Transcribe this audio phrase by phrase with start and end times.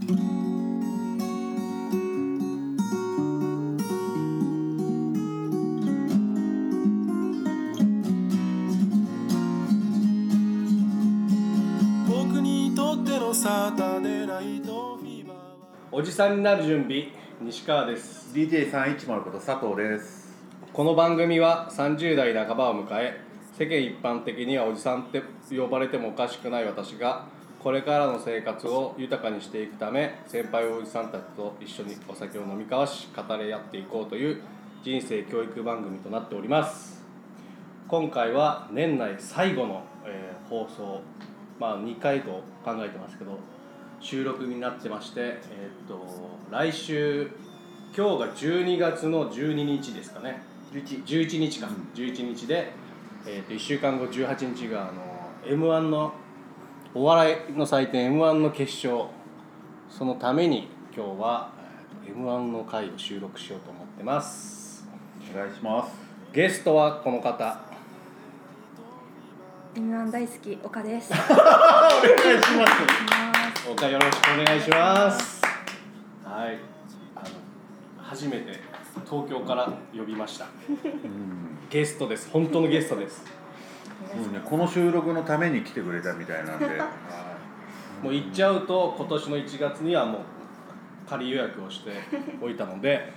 [0.00, 0.06] お
[16.02, 17.08] じさんになる準備
[17.42, 18.34] 西川です。
[18.34, 20.30] DJ310 こと佐藤です。
[20.72, 23.20] この番組は30代半ばを迎え
[23.58, 25.22] 世間一般的にはおじさんって
[25.54, 27.26] 呼ばれてもおかしくない私が
[27.62, 34.40] これからの生活を豊かにしていくため先輩おじさんたちと一緒にお酒を飲み交わし語り合っていこうという
[34.82, 37.04] 人生教育番組となっております。
[37.86, 41.00] 今回は年内最後の、えー放送
[41.60, 43.38] まあ2回と考えてますけど
[44.00, 46.06] 収録になってまして、えーっと
[46.50, 47.30] 来週
[47.94, 50.42] 今日が12月の12日ですかね。
[50.72, 52.72] 11 11日か、11日で、
[53.26, 55.02] えー、と1週間後18日があの
[55.44, 56.14] m 1の
[56.92, 59.10] お笑いの祭典 m 1の決勝。
[59.88, 61.52] そのために今日は、
[62.04, 64.88] えー、m 1の回を収録しようと思ってます。
[65.32, 65.94] お願いします。
[66.32, 67.60] ゲストはこの方。
[69.76, 71.12] M1 大好き岡です。
[71.12, 73.70] お願いします。
[73.70, 75.42] 岡よろしくお願いします。
[76.24, 76.58] はい。
[77.14, 77.26] あの
[77.98, 78.58] 初めて
[79.08, 80.46] 東京から呼びました。
[81.70, 82.28] ゲストです。
[82.32, 83.39] 本当のゲストです
[84.08, 86.66] そうねこの収録のために来てくれたみたいなんで。
[88.02, 90.20] もう行っちゃうと今年の1月にはもう
[91.08, 91.90] 仮予約をして
[92.40, 93.12] おいたので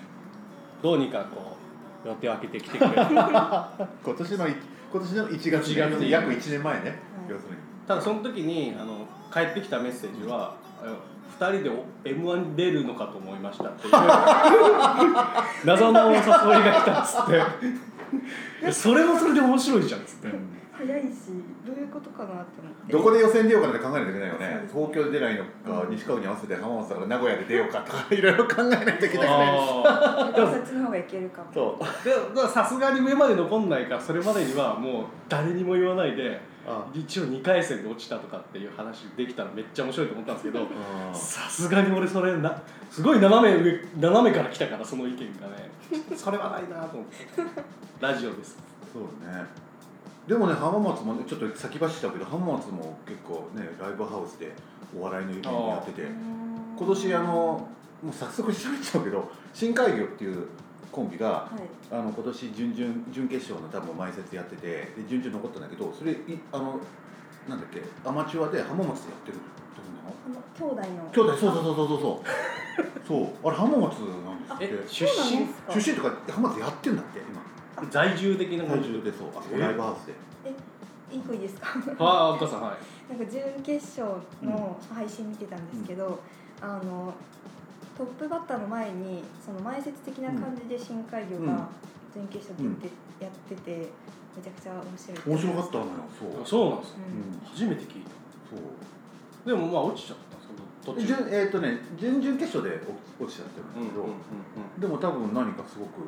[0.81, 1.55] どうにかこ
[2.03, 3.79] う予定を空けてきてくれる 今
[4.17, 4.55] 年のい
[4.91, 7.57] 今年の1月1月に約1年前ね、要するに。
[7.87, 10.85] ただその時にあの帰ってきたメッセージは「あ
[11.39, 11.71] 2人で
[12.05, 13.93] m 1に出るのかと思いました」っていう。
[15.65, 17.25] 謎のお誘いが来たっつっ
[18.65, 18.71] て。
[18.71, 20.27] それもそれで面白いじゃんっつって、
[20.85, 21.07] 早いし、
[21.65, 22.93] どういうことかなって思って。
[22.93, 24.67] どこで予選出ようかなんて考えないといけないよね。
[24.71, 30.35] 東京で出ないのか西川に合わせて浜松だから名古屋で出ようかとかいろいろ考えないといけないよねあー。
[30.35, 31.79] でもそっちの方がいけるかも。
[32.47, 40.65] さすがに上まで残んないからそれまでにはもう誰にも言わないであ一応2回戦で落ちたとかっていう話できたらめっちゃ面白いと思ったんですけど
[41.11, 45.71] あさすがに俺それなすごい斜め上斜めから来たからその意見がね。
[46.15, 47.15] それはないなと思って。
[47.99, 48.57] ラジオです。
[48.91, 49.45] そうね
[50.27, 54.53] でもね浜松もねちょっと先走ったけど浜松も結構ねライブハウスで
[54.97, 56.07] お笑いのイベントやってて
[56.77, 57.25] 今年あの
[58.03, 60.47] もう早速喋っちゃうけど深海魚っていう
[60.91, 61.63] コンビがはい。
[61.91, 66.17] あの今年準々準決勝の多分前説やっててで準々残ったんだけどそれい
[66.51, 66.79] あの
[67.47, 69.37] なんだっけアマチュアで浜松でやってる
[69.75, 70.87] とこなの？
[70.87, 71.11] あの兄弟の。
[71.11, 72.27] 兄弟そうそうそうそうそう。
[73.05, 73.27] そう。
[73.43, 75.05] そうあれ浜松なんですって。
[75.05, 75.47] え出身？
[75.81, 77.42] 出身とか浜松やってんだって今
[77.89, 80.13] 在住的な体重でそうあそこライブハウスで。
[81.11, 81.67] いい子いいですか？
[81.99, 83.13] ああお母さんはい。
[83.13, 86.19] なんか準決勝の配信見てたんですけど、
[86.59, 87.13] あの
[87.95, 91.67] トップバッターの前にその前説的な感じで深海魚が
[92.15, 92.89] 準決勝でやって,、
[93.25, 93.89] やってて
[94.35, 95.35] めちゃくちゃ面白い。
[95.35, 96.47] 面白かったのよそう。
[96.47, 96.99] そうなんですか？
[97.05, 97.49] うん。
[97.53, 98.03] 初めて聞い
[98.49, 98.59] そう。
[99.45, 102.81] たでもまあ落ちちゃったんですけど途中準えっ、とね準々決勝で
[103.19, 104.81] 落ちちゃってるんだけど、うんうんうん。
[104.81, 106.01] でも多分何かすごく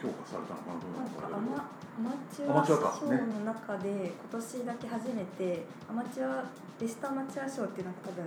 [0.00, 6.44] 評価されたのかなと思なんかうんだアマアマチュアマチュアア賞の中で今年だけ初めてアマチュア
[6.78, 8.24] ベストアマチュア賞っていうなんか多分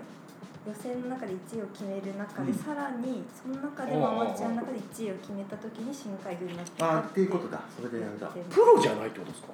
[0.67, 2.57] 予選の中で1位を決める中で、うん。
[2.57, 9.53] さらにその中でもアマチュアの中で1位を決めた時に深海魚になってあーっていうことだそれでやるだ言ってプロじゃないってことですか？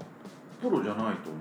[0.62, 1.38] プロじゃないと思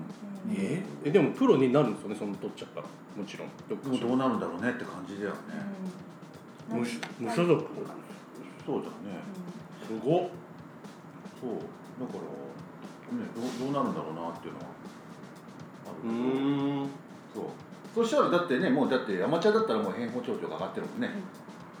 [0.47, 0.51] う。
[0.51, 0.55] ん。
[0.55, 2.81] ええでもプロになるんですよねその取っちゃった。
[2.81, 2.87] ら
[3.17, 3.47] もちろん。
[3.47, 3.51] う
[3.83, 5.37] でもどうなるんだろうねって感じだよね、
[6.71, 6.77] うん。
[6.79, 7.65] 無無所属
[8.65, 8.93] そうだね。
[9.87, 10.29] すごっ
[11.41, 11.59] そう。
[11.99, 14.65] だからねどうどうなるんだろうなっていうのは
[15.85, 16.13] あうるけど。
[16.13, 16.89] ーん。
[17.33, 17.43] そう。
[17.93, 21.09] そしたらだってねもうだってアマチュアだったらもう変法町長が上がってるもんね、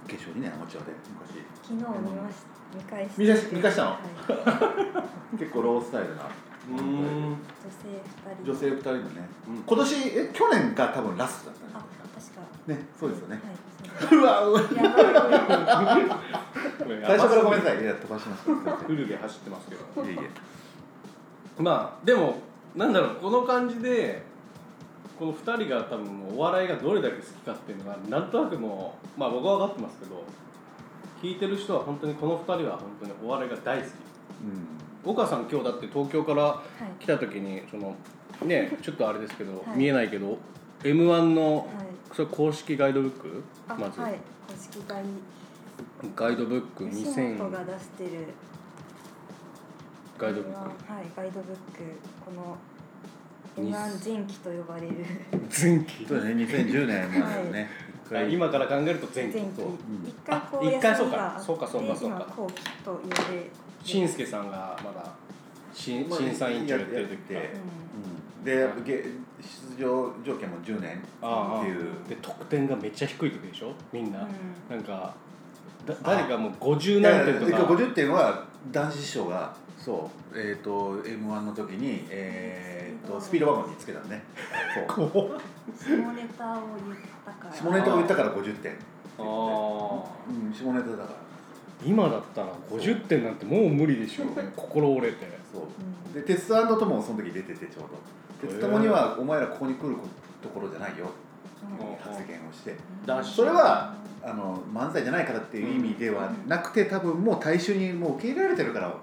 [0.07, 1.43] 決勝にねアマチュアで昔。
[1.63, 2.55] 昨日見ました。
[2.75, 3.89] 見返して見返し見返したの？
[3.91, 3.97] は
[5.35, 6.23] い、 結構ロースタイルな。
[6.65, 8.51] 女性2人。
[8.51, 9.29] 女性2人のね。
[9.47, 9.63] うん。
[9.65, 12.04] 今年え去年が多分ラストだったあ確か
[12.67, 13.55] ねねそうですよね、はい
[14.15, 14.43] うわ
[17.07, 17.81] 最初からごめんなさい。
[17.81, 18.41] いや飛ばしまし
[18.85, 20.05] フルで走ってますけど。
[20.05, 20.29] いえいえ。
[21.61, 22.35] まあでも
[22.75, 24.23] なんだろうこの感じで
[25.17, 30.23] この2人が多分もうお笑いがどれだけ好きかっていうのがなんとなくもうまあ僕は分かってますけど
[31.21, 33.87] 聞いてる人は本当にこの2人は本当にお笑いが大好き。
[33.87, 35.11] うん。
[35.11, 36.63] 岡さん今日だって東京からは
[36.99, 37.03] い。
[37.03, 37.95] 来た時にその
[38.43, 39.77] ねちょっとあれですけど、はい。
[39.77, 40.37] 見えないけど
[40.83, 41.67] m 1のはい
[42.15, 43.43] それ公式ガイドブック？
[43.67, 44.13] あまず、はい。
[44.47, 45.03] 公式ガイ
[46.15, 48.09] ガイドブック吉2000本が出してる。
[50.17, 50.57] ガイドブック。
[50.57, 50.65] は
[51.01, 51.59] いガイドブック。
[52.23, 52.57] この
[53.61, 54.95] に M1 前期と呼ばれる。
[55.41, 56.05] 前期。
[56.07, 56.31] そうだね。
[56.45, 57.69] 2010年までのね、
[58.09, 59.55] 回今から考えると前期前期。
[59.57, 59.67] そう
[60.07, 61.37] 一回こうあ一回そうか。
[61.37, 62.25] そうかそうかそうか。
[62.33, 63.49] 今後期と言われ
[63.83, 65.11] しんすけさんがまだ
[65.73, 67.17] 審審査委員長やってる時
[68.43, 69.03] でげ
[69.41, 71.85] 出場条件も10年ああっていう。
[72.07, 73.73] で得点がめっちゃ低い時でしょ？
[73.91, 74.75] みんな、うん。
[74.75, 75.13] なんか
[75.85, 77.73] だ誰かもう50いや何点とか。
[77.73, 84.23] 50点は男子師匠がそうえっ、と m 1の時に、えー、とスピードワゴンにつけたのね。
[84.73, 85.07] そう。
[85.77, 87.53] 下ネタを言ったから。
[87.53, 88.71] 下ネタを言ったから50点
[89.17, 91.09] ああうん下ネタだから
[91.83, 94.25] 今だったら50点なんてもう無理でしょ
[94.55, 95.27] 心折れて。
[95.51, 95.63] そう。
[95.63, 96.13] うん。
[96.13, 98.47] でテストともその時出ててちょうど。
[98.47, 99.95] テストもにはお前らここに来る
[100.41, 101.09] ところじゃないよ。
[101.79, 101.83] う。
[101.83, 102.75] ん発言をして。
[103.05, 108.93] だしそれはあの漫才じゃないからっていう意味ではなくて多分もう大衆にもう受け入れられてるからわ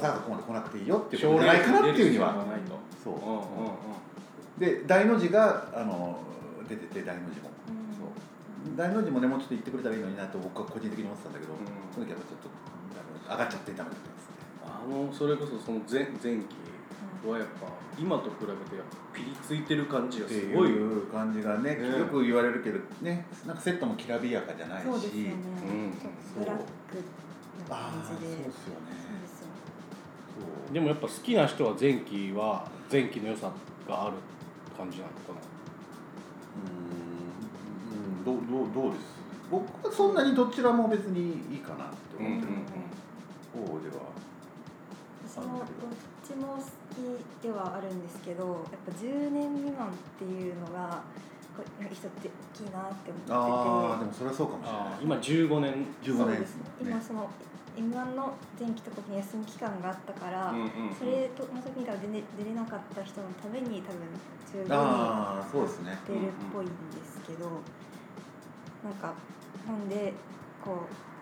[0.00, 2.32] ざわざここまで来なくていいよっていうことじゃないかなっていうには。
[2.34, 2.78] ないと。
[3.02, 3.14] そう。
[3.14, 4.82] うんうんうん。
[4.82, 6.18] で大の字があの
[6.68, 7.50] 出てて大の字も
[8.76, 11.66] 大の字もねもうちょっと言ってくれたらいいのになと僕は個人的に思ってたんだけど、うん。
[11.92, 12.48] その時はちょっと
[13.30, 16.56] 上がっちゃってダメだったんですねあのそれこそその前前期
[17.26, 17.66] はやっぱ
[17.98, 20.70] 今と比べてやっぱピリついてる感じがってすごい。
[20.70, 21.98] いう感じがねね。
[21.98, 24.86] よく言われるけどねなんかセットもきらびやかじゃないし。
[24.86, 25.32] そうですよね、
[25.62, 25.92] うん。
[26.38, 27.02] ブラック
[27.68, 28.36] な感じで。
[28.36, 29.46] ですよねそうですよ
[30.68, 30.74] そう。
[30.74, 33.52] でもやっぱ好きな人は前期は前期の良さ
[33.88, 34.16] がある
[34.76, 35.38] 感じなのかな。
[36.54, 37.01] うん
[38.24, 39.02] どうどうどうです？
[39.50, 42.52] 僕はそんなにどちらも別にいいかなって思ってる
[43.52, 44.10] 方では。
[45.28, 45.66] 私もどっ
[46.22, 51.02] ちも好きではあるんですけどやっぱ10年未満っていうのが
[51.56, 54.04] こう人って大きいなって思ああってて。
[54.04, 55.02] でもそれはそうかもしれない。
[55.02, 55.86] 今15年。
[56.02, 56.16] 15年。
[56.16, 56.62] そうですね。
[56.80, 57.30] 今その
[57.76, 60.94] m 1の前期とかに休み期間があったから、うんうんうん。
[60.94, 65.96] それとの時から出れ出れなかった人のために多分15人ああそうですね。
[66.06, 67.48] 出るっぽいんですけど、
[68.84, 69.14] なんか
[69.66, 70.12] なんで
[70.64, 71.12] こう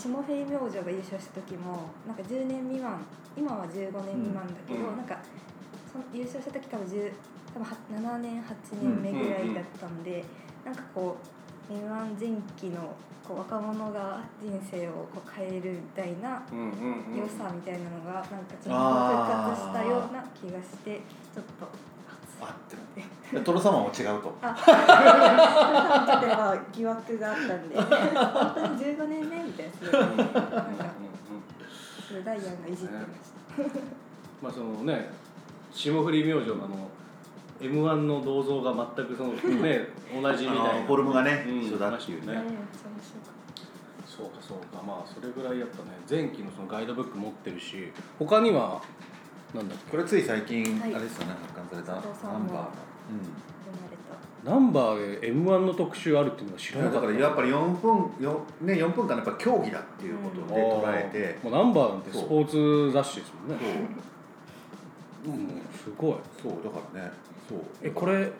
[0.00, 3.04] 霜降り明星が優勝した時もなんか10年未満
[3.36, 5.18] 今は15年未満だけど、うんなんか
[5.90, 7.12] その優勝した時多分10
[7.54, 7.76] 多分は
[8.16, 10.24] 7年8年目ぐらいだったんで、
[10.64, 11.16] なんかこ
[11.70, 12.94] う m 1前期の
[13.26, 16.66] こう若者が人生をこう変えるみたいなうんうん
[17.12, 17.16] うん。
[17.16, 18.78] 良さみたいなのがなんかちょっと
[19.14, 21.00] 復活したような気がして
[21.32, 21.93] ちょっと。
[22.40, 22.76] あって。
[23.36, 24.36] でトロサマンは違うと。
[24.42, 27.86] あ、ちょっとやっぱ疑惑があったんで、本
[28.54, 29.72] 当に15年目みたいな。
[29.72, 30.34] すごい、なんか
[32.06, 33.80] すごいダイアンがいじってました。
[34.42, 35.10] まあそのね
[35.72, 36.88] 霜降り明星のあの
[37.60, 40.86] m 1の銅像が全くそのね同じみたいな。
[40.86, 41.60] フォルムがねうん。
[41.62, 42.42] 一緒だっていうね。
[44.06, 44.82] そうかそうか。
[44.86, 48.80] まあそれぐらいやっぱね前期のそのガイドブック持ってるし他には
[49.54, 49.90] なんだっけ？
[49.92, 50.94] これつい最近、はい。
[50.94, 51.92] あれですよね発刊された。
[51.92, 52.10] ナンバー。
[52.10, 52.24] た。
[52.24, 53.96] 生まれ
[54.44, 54.50] た。
[54.50, 57.06] ナンバーで m 1の特集あるっていうのは知うん、らなかった。
[57.06, 63.64] だからやっぱり4分よ、ね、4分間やっぱ競技だっていうことで捉えて、もうナンバーなんてスポーツ雑誌ですもんね。
[65.24, 66.16] そう、うん、すごい。
[66.42, 67.12] そうだからね。
[67.48, 67.58] そう。
[67.82, 68.30] えこれ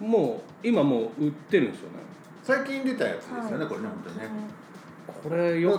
[0.00, 1.98] もう今もう売ってるんですよね？
[2.42, 3.68] 最近出たやつですよね、はい。
[3.68, 4.22] これね本当にね、
[5.24, 5.78] これよ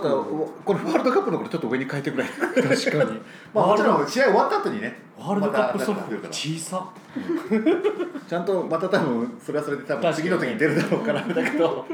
[0.64, 3.20] これワールドカップの頃ちょっと上に変えてくれ 確かに。
[3.54, 6.84] まあもちろん試合終わった後にねワールドカップソフト小さ。
[8.28, 11.86] ちゃんとまた多分それはそれで多分次の時に出るだろうからだけど。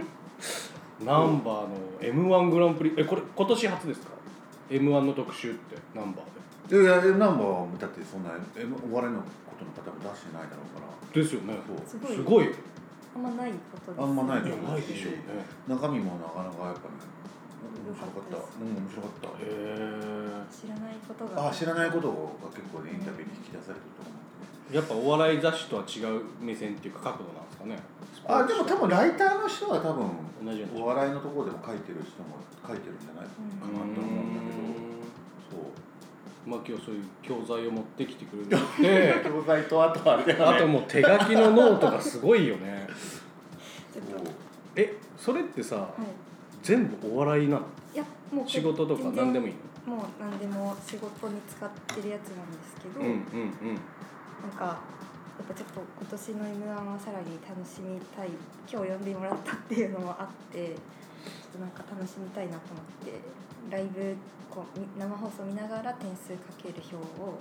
[1.04, 1.68] ナンバーの
[2.00, 4.06] m 1グランプリえこれ今年初ですか
[4.70, 6.82] ？m 1の特集ってナンバーで。
[6.82, 9.26] いやいやナンバーはだってそんなえお笑いのこ
[9.58, 11.22] との方も出してないだろうから。
[11.22, 11.58] ですよね。
[11.66, 11.86] そう。
[11.86, 12.16] すごい。
[12.16, 12.48] すごい。
[13.14, 15.44] あんまないことです、あんまないといや思うないでしょうね。
[15.68, 17.12] 中身もなかなかやっぱね
[17.82, 18.38] 面白かった。
[18.38, 19.28] うん面白かった。
[19.28, 21.48] へえ知らないことが。
[21.48, 24.22] あ知らないことが結構ねインタビューに引き出されてると思う
[24.72, 27.76] やっぱお笑い雑誌とは違う目線っていうか角度なんですかね。
[28.24, 30.08] あでも多分ライターの人は多分
[30.44, 30.84] 同じような。
[30.84, 33.32] お笑いのところでも書いてる人も書いてるんじゃないか
[33.68, 34.62] なと思うんだけど。
[35.50, 36.48] そう。
[36.48, 38.56] まあ今日そういう教材を持ってきてくれるって。
[39.28, 40.56] 教材とあとあれだよね。
[40.56, 42.88] あともう手書きのノートがすごいよね。
[44.74, 46.31] えそれってさはい。
[46.62, 47.66] 全部お笑いなの？
[47.94, 49.54] いやもう仕事とか何でもいい
[49.86, 49.96] の？
[49.96, 53.78] もう何でも仕事に使ってるやつなんですけど、うんうん
[54.42, 54.64] なんか
[55.38, 58.28] やっぱちょっと今年の m 1はさらに楽しみたい
[58.70, 60.76] 今日呼んでもらったっていうのもあってちょっ
[61.52, 63.20] となんか楽しみたいなと思って
[63.70, 64.14] ライブ
[64.50, 67.38] こうみ生放送見ながら点数かける表を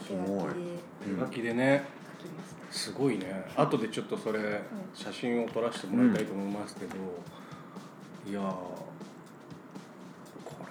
[0.00, 0.78] 手書きで
[1.14, 1.84] 手書きでね。
[2.18, 2.72] 書きました。
[2.72, 3.44] すごいね。
[3.56, 4.60] 後でちょっとそれ
[4.94, 6.96] 写真を撮らせてもらいたいと思いますけど、
[8.28, 8.42] いやー。
[8.42, 8.86] こ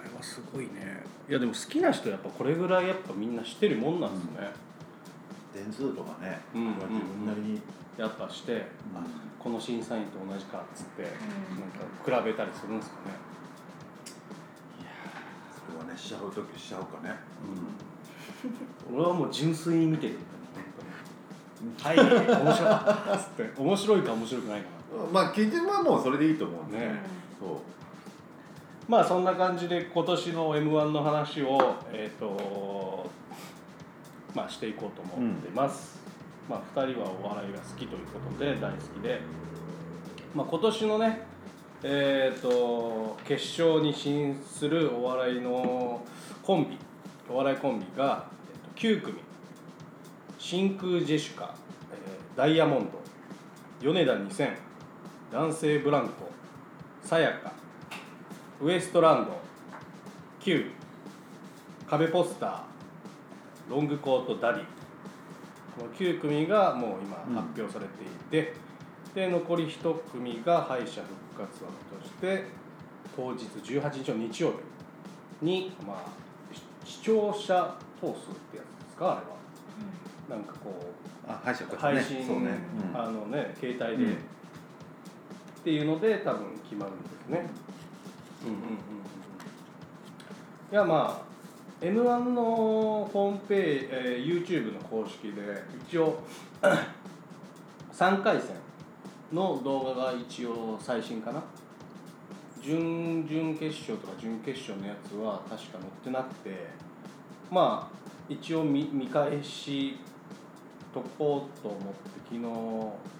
[0.02, 1.02] れはすごいね。
[1.28, 4.50] いやでも好きな人やっぱこれぐらいやっぱみんな知ってるもんなんですね、
[5.52, 7.60] 点数とかね、うん自分なりに。
[7.98, 9.02] やっぱしてあ
[9.42, 11.06] この審査員と同じかっつって、ん。
[11.06, 13.02] なんか比べたりするんですかね。
[15.66, 17.14] それはねしちゃう時しちゃうかね。
[18.92, 20.18] 俺はもう純粋に見てる
[21.82, 21.98] はい。
[21.98, 23.50] 面白かったっつって。
[23.60, 24.66] 面白いか面白くないか。
[25.12, 26.78] まあ基準はもうそれでいいと思うんで。
[26.78, 27.00] すね
[27.40, 27.58] そう。
[28.88, 33.10] まあそんな感じで今年の m 1の話をえっ、と
[34.34, 35.98] まあしていこうと思ってます、
[36.48, 39.20] まあ2人はお笑いが好きということで大好きで。
[40.34, 41.26] まあ今年のね
[41.82, 46.02] えっ、と決勝に進出するお笑いの
[46.42, 46.78] コンビ
[47.28, 48.28] お笑いコンビが、
[48.76, 49.26] えー、と9組。
[50.38, 51.54] 真空ジェシカ、
[51.90, 53.00] えーダイヤモンド
[53.80, 54.50] 米田2000
[55.32, 56.30] 男性ブランコ
[57.06, 57.52] さやか
[58.60, 59.38] ウエストランド
[60.40, 60.72] Q
[61.88, 64.64] 壁ポスターロングコートダディ。
[65.78, 67.34] この9組がもう今うん。
[67.36, 68.54] 発表されていて、
[69.14, 71.00] で残り1組が敗者
[71.36, 72.46] 復活枠として
[73.14, 73.44] 当日
[73.78, 74.54] 18日の日曜
[75.40, 79.20] 日に、まあ、し視聴者投数ってやつですかあ
[80.28, 80.38] れは。
[80.40, 80.74] なんかこ
[81.28, 82.58] うあ敗者復活配信、そうね、
[82.92, 83.00] うん。
[83.00, 84.18] あのね携帯で、うん
[85.66, 87.50] っていうので多分決まるんですね。
[88.44, 88.76] うんうんうんうん
[90.70, 91.26] いやまあ
[91.80, 92.44] m 1の
[93.12, 96.20] ホームページ、えー YouTube の公式で一応
[97.92, 98.54] 3回戦
[99.32, 101.42] の動画が一応最新かな
[102.62, 106.68] 準々決勝とか準決勝のやつは確か載ってなくて
[107.50, 107.96] まあ
[108.28, 109.98] 一応見見返し
[110.94, 112.40] とこうと思って昨日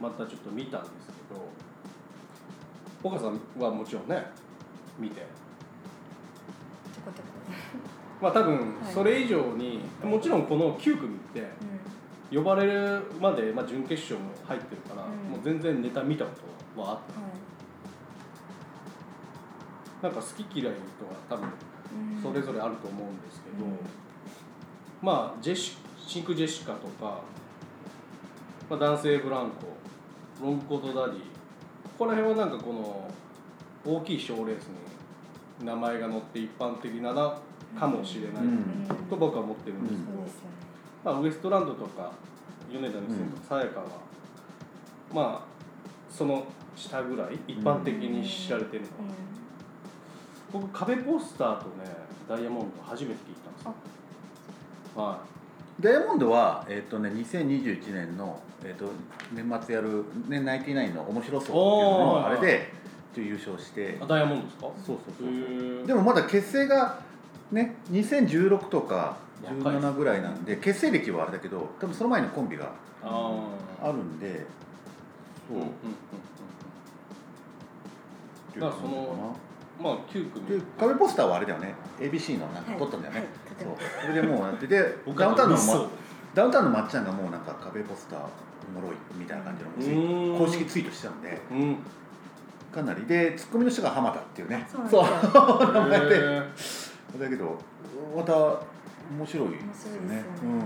[0.00, 1.15] またちょっと見たんですけど
[3.08, 4.24] 岡さんはもちろんね
[4.98, 5.26] 見て。
[8.20, 12.38] まあ多分はいそれ以上に、もちろんこの9組ってうん。
[12.38, 15.10] 呼ばれるまで、まあ、準決勝も入ってるから、うん。
[15.30, 16.30] もう全然ネタ見たこ
[16.74, 17.02] とはあっはい。
[20.02, 21.48] たなんか好き嫌いとは多分
[22.16, 22.22] うん。
[22.22, 23.78] それぞれあると思うんですけど、うん。
[25.02, 27.20] まあジェシシンクジェシカとか、
[28.70, 29.76] まあ、男性ブランコ
[30.42, 31.35] ロングコートダディ
[31.96, 33.10] ここら辺はなんかこの
[33.84, 34.66] 大きい賞レース
[35.60, 37.38] に名前が載って一般的なな
[37.78, 38.86] かもしれない、うん。
[39.08, 40.18] と僕は思ってるんですけど、
[41.04, 42.12] まあ、ウエストランドとか
[42.70, 43.86] 米田の線とかさやかは、
[45.14, 45.56] まあ
[46.12, 49.14] その下ぐらい一般的に知られてるのは、
[50.52, 51.70] 僕壁ポスターとね
[52.28, 53.74] ダイヤモンド初めて聞いたんですよ。
[54.96, 55.20] は
[55.80, 58.86] ダイヤモンドは、えっとね、2021年の、えっと
[59.34, 61.58] 年末やる、ね、ナインティナインの面白そうっていうの
[62.20, 62.72] のあれで
[63.16, 63.98] 優勝して。
[64.08, 64.62] ダイヤモンドですか？
[64.86, 67.00] そうそうそうでもまだ結成が
[67.52, 72.70] ね2016とか若いです17ぐらいなんで結成歴はあれだけど多分その前にコンビが
[73.02, 74.46] あるんで
[75.48, 75.72] そう、うんうんうん
[78.50, 78.98] っていう感じかな。
[78.98, 79.16] うん
[79.78, 80.46] まあ9組。
[80.58, 81.74] で壁ポスターはあれだよね。
[82.00, 83.28] ABC のなんかはい撮ったんだよね、はい。
[83.28, 83.74] 撮ってそう。
[84.02, 85.90] それでもうやってて僕ダウンタウンのま
[86.34, 91.76] ダウンタウンのまっちゃんがもうなんか壁ポスターおもろいみたいな感じの公式ツイートしてたんでうん。
[92.72, 93.06] かなり。
[93.06, 94.66] でツッコミの人が浜田っていうね。
[94.90, 96.18] そう名前で。
[97.18, 97.58] だけど
[98.14, 100.16] また面白いですよね。
[100.16, 100.24] ね。
[100.42, 100.60] うん。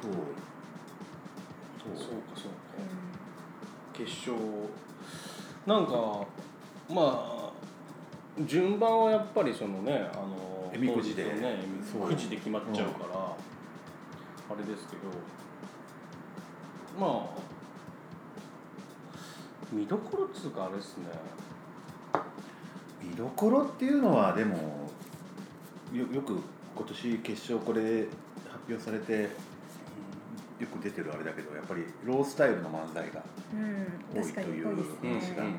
[0.00, 0.12] そう。
[1.96, 2.04] そう。
[2.04, 2.58] そうかそうか。
[3.94, 4.36] う決勝。
[5.66, 5.92] なんか
[6.88, 7.50] まあ
[8.46, 11.24] 順番はやっぱりそのねあのえみくじで。
[11.24, 11.58] ね
[11.90, 12.08] そう。
[12.08, 13.34] くじで決まっちゃうから、あ
[14.56, 15.02] れですけど。
[16.98, 17.48] まあ
[19.72, 21.04] 見どころっつうかあれですね。
[23.02, 24.90] 見どころっていうのはでも
[25.92, 26.38] よよく
[26.76, 28.06] 今年決勝これ
[28.48, 29.30] 発表されて
[30.58, 33.22] よく出てるあれだけどやっぱりロースタイルの漫才が
[34.14, 34.44] 多いですね。
[34.44, 35.58] うん話がうんうんあ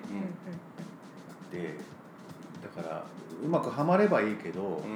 [1.48, 1.99] って
[2.62, 3.04] だから
[3.44, 4.80] うまくはまればいいけど、うんうん。
[4.80, 4.88] そう。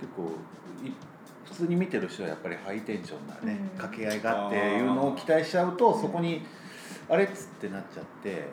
[0.00, 0.32] 結構
[0.86, 0.92] い
[1.44, 3.68] 普通に見てる人はやっぱりハイテンションなね、うん。
[3.78, 6.42] 掛け合いがっていうのを期待しちゃうとそこに
[7.08, 8.48] あれっつってなっちゃって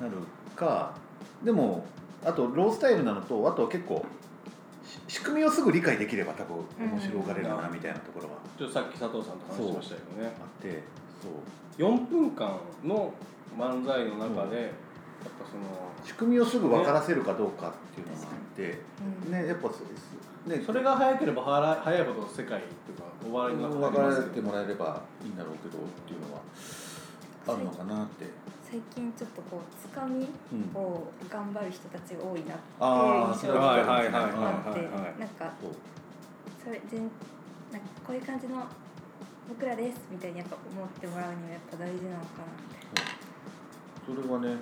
[0.00, 0.12] なる
[0.56, 0.94] か
[1.42, 1.84] でも
[2.24, 4.04] あとロースタイルなのとあと結構
[4.84, 8.34] し仕組みをすぐ理解できれば多分面白がれるなみたいなところは。
[8.58, 10.32] ちょっとさっき佐藤さんと話しましたけどね。
[10.40, 10.82] あって
[11.22, 11.90] そう。
[11.90, 13.12] 4分間の
[13.58, 14.72] 漫才の中で、
[15.24, 15.62] ぱその
[16.04, 18.78] 仕組みをすぐ分からせるかどうかっていうのがあって、
[19.26, 19.32] うん。
[19.32, 19.84] ねやっぱそ
[20.48, 20.62] ね。
[20.64, 26.40] それが早ければ早い早いほど世界っていうかお笑いの中分からせてもらえればいいんだろうけどっていうのは
[27.46, 28.26] あるのかなって。
[28.72, 34.80] 最近ちょっとこうつかみうんを頑張る人たちが多いなっていう印象がはいはいはいはいあって
[35.20, 35.72] なんかそう
[36.64, 37.02] それ全
[37.70, 38.64] なんかこういう感じの
[39.46, 43.12] 僕らですみたいにやっぱ思ってもらうにはやっぱ大事なのかなみたい
[44.08, 44.56] それはねな、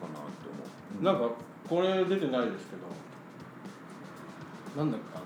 [0.00, 1.04] かなって思う。
[1.04, 1.34] なんか
[1.68, 2.86] これ出てないですけど。
[4.76, 5.24] なんだっけあの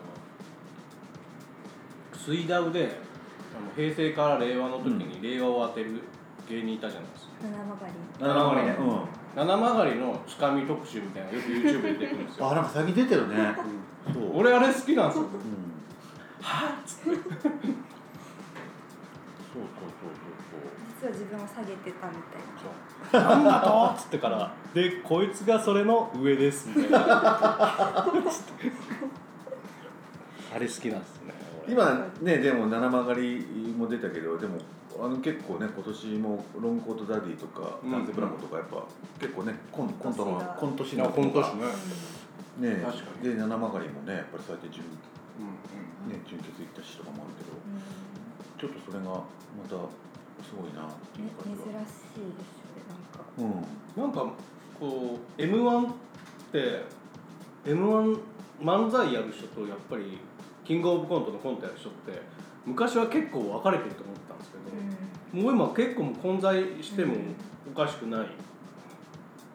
[2.16, 6.02] 水ダウであの平成から令和の時に令和を当てる
[6.48, 9.20] 芸人いたじゃないですか、うん、七曲り七割ねうん。
[9.34, 12.46] 七曲りのつかみ特集みたいなのよく YouTube で出てくるんですよ。
[12.50, 13.54] あなんか最近出てるね。
[14.12, 14.38] そう。
[14.38, 15.24] 俺あれ好きなんですよ。
[15.24, 15.30] うん。
[16.42, 17.04] はっつって。
[17.10, 17.26] そうそう
[19.98, 20.19] そう
[21.00, 22.36] 実は自分を下げてたみた
[23.18, 23.30] いな。
[23.30, 23.94] なんだと？
[23.96, 26.98] っつってからでこいつがそれの上ですみたいな。
[30.52, 31.32] あれ好きなんですね
[31.64, 31.72] 俺。
[31.72, 34.58] 今ねでも七曲りも出たけどでも
[35.00, 38.84] あの結構ね今年もロングコートダディとかうん男性ブランコとかやっぱ
[39.18, 41.54] 結構ねコンコントのコント師の本当です
[42.60, 42.74] ね。
[42.76, 43.30] ね確かに。
[43.30, 44.84] で七曲りもねやっぱりそうやって準,、
[45.40, 47.80] うんね、準決行った人とかもあるけどうん。
[48.60, 49.24] ちょっとそれが
[49.56, 49.76] また
[50.42, 53.24] すごいなっていうね珍感しいですよねなんか。
[53.38, 54.02] うん。
[54.02, 54.32] なんか
[54.78, 55.92] こう m 1っ
[56.52, 56.84] て
[57.66, 58.20] m 1
[58.62, 60.18] 漫才やる人とやっぱり
[60.64, 62.22] キングオブコントのコントやる人って
[62.66, 67.14] 昔は結構分かれてると思ってたんですけど、もう今結構混在しても
[67.72, 68.26] おかしくない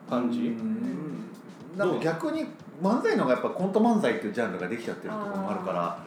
[0.09, 1.29] 感じ、うん。
[1.77, 2.45] なんか逆に
[2.81, 6.03] 漫才の方がやっぱコント漫才っていうジャンルができちゃってるところもあるから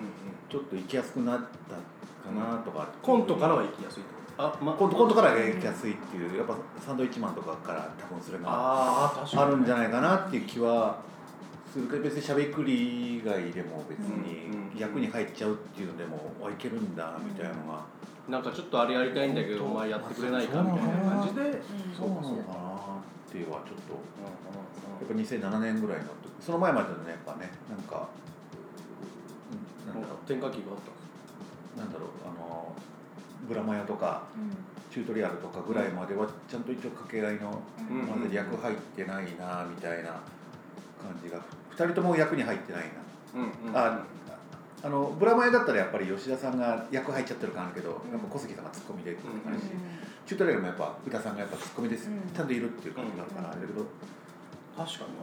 [0.50, 11.00] ちょっと行きやすくなったかなとか、コントからは行きやすいとあ、ま、コントコントからが行きやすいっていうやっぱサンドイッチマンとかから多分それがあるんじゃないかなっていう気は
[11.72, 17.98] するけど別にしゃべくり以外でも別に役に入っちゃうっていうのでもあいけるんだみたいなのが。
[18.28, 21.40] なんかちょっとあれやりたいんだけどお前やってくれないかみたいな感じで。
[21.42, 21.52] うん
[21.96, 22.28] そうなのかな。
[22.28, 23.96] っていうのはちょっと。
[25.00, 28.08] やっぱ2007年ぐらいの時その前までのねやっぱねなんか
[29.86, 30.18] うんなんだろう。
[30.30, 30.78] 転換期があっ
[31.76, 32.74] たなんだろうあの
[33.46, 34.78] ブラマヨとかうん。
[34.90, 37.60] チュートリアルとかぐらいまではちゃんと一応掛け合いの
[38.08, 40.10] まだ役入ってないなみたいな
[40.98, 41.38] 感じが
[41.76, 42.88] 2人とも役に入ってないな。
[43.34, 44.04] うんうんあ
[44.80, 49.70] あのブラマヨだったらやっぱり吉田さんが役入っちゃってる感あるけど、んやっぱ小杉さんがツッコミでっていう感じ、う
[50.24, 52.30] チュートリアルもやっぱ宇田さんがやっぱツッコミです、うん。
[52.32, 53.84] ちゃんといるっていう感じがあるから、うんあれだけど。
[54.78, 55.18] 確かに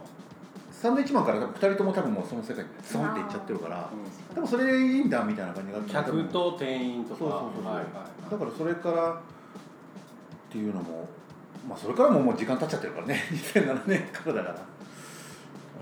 [0.86, 3.90] サンドイッチマンから多分2人とも多分もうその世界にスンっていっちゃってるからな、
[4.36, 7.74] 多分それでいいんだみたいな感じがあって客と店員とかそうそうそうそうはい。
[7.74, 9.20] はいはいだからそれからっ
[10.50, 11.08] ていうのも
[11.68, 13.18] まあそれからももう時間経っちゃってるからね。
[13.34, 14.54] 2007年からだから。
[14.54, 14.58] あ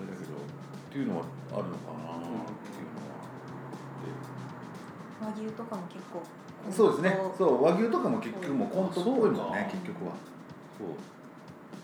[0.00, 0.42] れだけどっ
[0.90, 3.04] ていうのはあるのかなっていうの
[5.28, 5.28] は。
[5.28, 6.22] 和牛とかも結構
[6.66, 7.18] でそうですね。
[7.36, 10.12] そう和牛とかも結局もうコントっぽいもね結局は。
[10.80, 10.88] そう。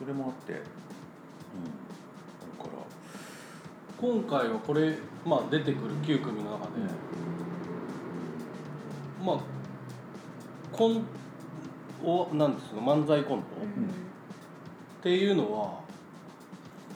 [0.01, 0.53] それもあって。
[0.55, 1.90] うん
[4.01, 6.71] 今回はこれ、まあ、出てくる9組の中で、
[9.23, 9.41] まあ
[10.73, 11.05] コン
[12.03, 13.85] おなんですか漫才コント、うん。
[13.85, 13.93] っ
[15.03, 15.81] ていうのは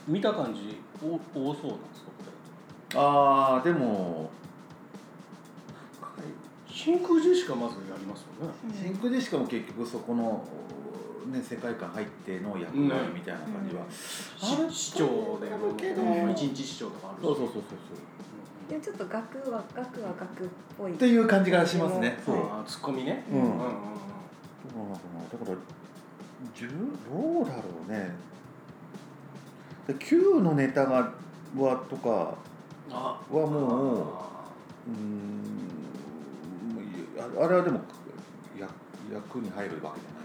[0.07, 2.23] 見た感じお多そうなんですかこ
[2.93, 2.99] れ？
[2.99, 4.31] ああでも
[6.67, 8.53] 真空ジェシカまずやりますよね。
[8.73, 10.43] 真空ジェシカも結局そこの、
[11.31, 17.25] ね、世界観入っての役割みたいな感じは、し市長でもけど一日市長とかあるし。
[17.25, 17.97] そうそうそうそう
[18.69, 20.93] でもちょっと額は額は額っぽい。
[20.93, 22.17] っていう感じがしますね。
[22.25, 22.35] そう、
[22.67, 23.23] ツッコミね。
[23.31, 23.37] うん。
[23.37, 23.59] うんうんうん。
[23.61, 25.57] だから
[26.55, 28.09] 十どうだろうね。
[29.87, 31.13] で Q のネタが
[31.55, 32.33] はとか
[32.91, 34.25] あはも
[34.87, 34.95] ううー。
[34.95, 35.45] ん
[37.19, 37.79] ああれはでも
[38.59, 38.69] 役
[39.13, 40.24] 役に入るわけじゃな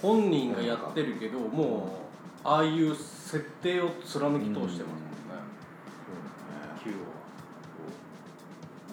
[0.00, 1.98] 本人がやってるけども
[2.44, 5.18] うああいう設定を貫き通してますもんね、
[6.82, 6.94] そうね Q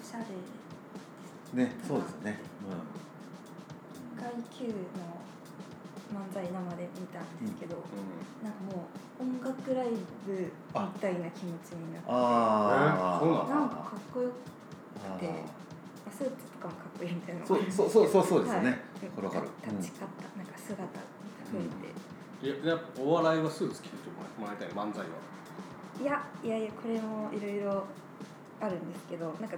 [0.00, 0.24] おしゃれ
[1.56, 1.72] ね。
[1.86, 2.38] そうですね。
[4.18, 4.74] 一回 Q の
[6.12, 7.82] 漫才生で見たんですけど、は、
[8.42, 8.86] なんかも
[9.18, 9.88] う音楽ライ
[10.26, 10.48] ブみ
[11.00, 12.08] たいな気持ちになって。
[12.08, 14.32] ああなんかかっこよく
[15.08, 15.30] あて
[16.10, 16.32] スーツ
[16.70, 19.30] とかっこいいみたいなーそうそうそうそうそうですよね、はい。
[19.30, 20.88] かる立ち方、なんか姿が
[21.52, 23.96] 増えて、いややっぱお笑いはスーツ着て
[24.38, 25.06] もらいたい漫才は。
[26.00, 27.84] いやいやいやこれもいろいろ
[28.60, 29.56] あるんですけどなんか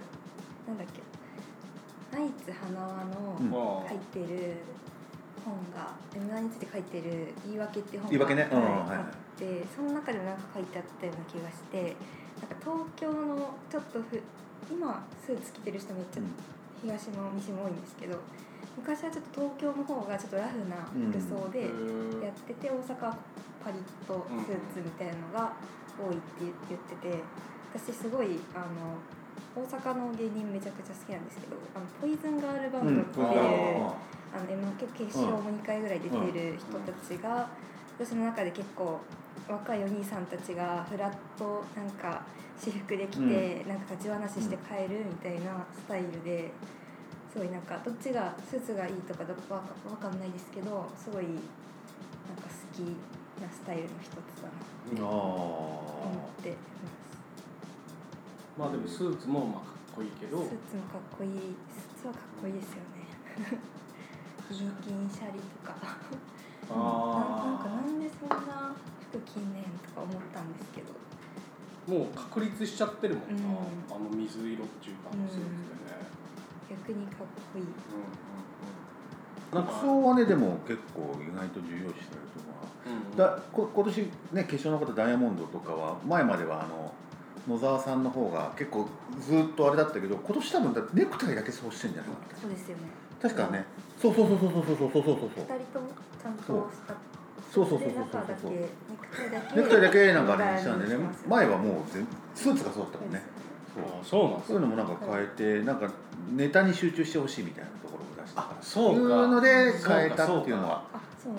[0.67, 1.03] なんだっけ。
[2.11, 3.05] ナイツ花輪
[3.51, 4.57] の書いてる
[5.45, 8.49] 本が M−1 について書いてる「言い訳」っていう本言い訳ね。
[8.51, 8.99] うんはいはい。
[8.99, 11.97] あってその中でもなんか書いてあったような気がして
[12.41, 14.21] なんか東京のちょっとふ
[14.71, 16.21] 今スーツ着てる人めっちゃ
[16.83, 18.19] 東も西も多いんですけど
[18.77, 21.67] 昔はちょっと東京の方がちょっとラフな服装で
[22.23, 23.19] やってて大阪は
[23.65, 25.53] パリッとスーツみたいなのが
[25.99, 27.23] 多いって言ってて
[27.75, 28.99] 私すごいあの
[29.55, 34.09] 大阪の芸人めちゃくちゃ好きなんですけどあのポイズンガールバンドっていう、うん。
[34.35, 37.49] あの M 結構決勝も2回ぐらい出てる人たちが、
[38.05, 39.01] その中で結構
[39.49, 42.23] 若いお兄さんたちがフラッとなんか
[42.59, 46.51] 私服で来て、なんか立ち話して帰るみたいなスタイルで
[47.33, 51.41] すごいなんかどっちがスーツがいいとかどわかわかんないですけどすごいなんか
[52.45, 52.81] 好き
[53.41, 54.53] なスタイルの一つだな
[54.95, 57.09] あと思ってます。
[58.59, 60.39] まあでもスーツもまあかっこいいけど。
[60.39, 61.31] スーツもかっこいい。
[61.71, 63.09] スーツはかっこいいですよね。
[64.51, 65.77] 銀銀シャリとか。
[66.69, 66.83] なな
[67.55, 68.75] んかあなんでそんな
[69.11, 70.93] 服着んねんとか思ったんですけど。
[70.95, 70.99] あ
[71.91, 73.49] もう確立しちゃってるもんな、うん。
[73.97, 75.57] あの水色っていう感じですよね、
[76.69, 77.63] 逆にかっこいい。
[77.63, 77.73] うんうん
[79.49, 83.17] うん、なんか服装はねでも結構意外と重要視されると思ううんうん。
[83.17, 83.97] なだこ今年
[84.33, 86.93] ね決勝の方ダイヤモンドとかは前まではあの
[87.49, 88.87] 野沢さんの方が結構
[89.19, 92.39] ずっとあれだったけど今年多分だネクタイだけそうしてんじゃないかな。
[92.39, 92.83] そうですよね。
[93.23, 93.65] 確かね。
[93.97, 95.09] そうそうそうそうそうそうそうそうそう。
[95.09, 95.89] 二人とも
[96.21, 96.95] ちゃんとした。
[97.51, 97.67] そう。
[97.67, 98.69] そうそうそうそうネクタイだけネ
[99.19, 100.97] クタイだけなんかあれにしたんでね。
[101.29, 103.23] 前はもう全スーツがそうだったもんね。
[103.77, 104.25] あそう。
[104.31, 105.27] なんですそういうのもなんか変え
[105.61, 105.89] てなんか
[106.35, 108.63] ネタに集中してほしいみたいなところを出したから。
[108.63, 109.01] そうか。
[109.01, 110.83] いうので変えたっていうのは。
[110.93, 111.33] あそう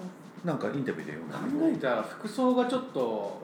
[0.45, 3.41] なんかインタビューで読んだ考えたら服装がちょっと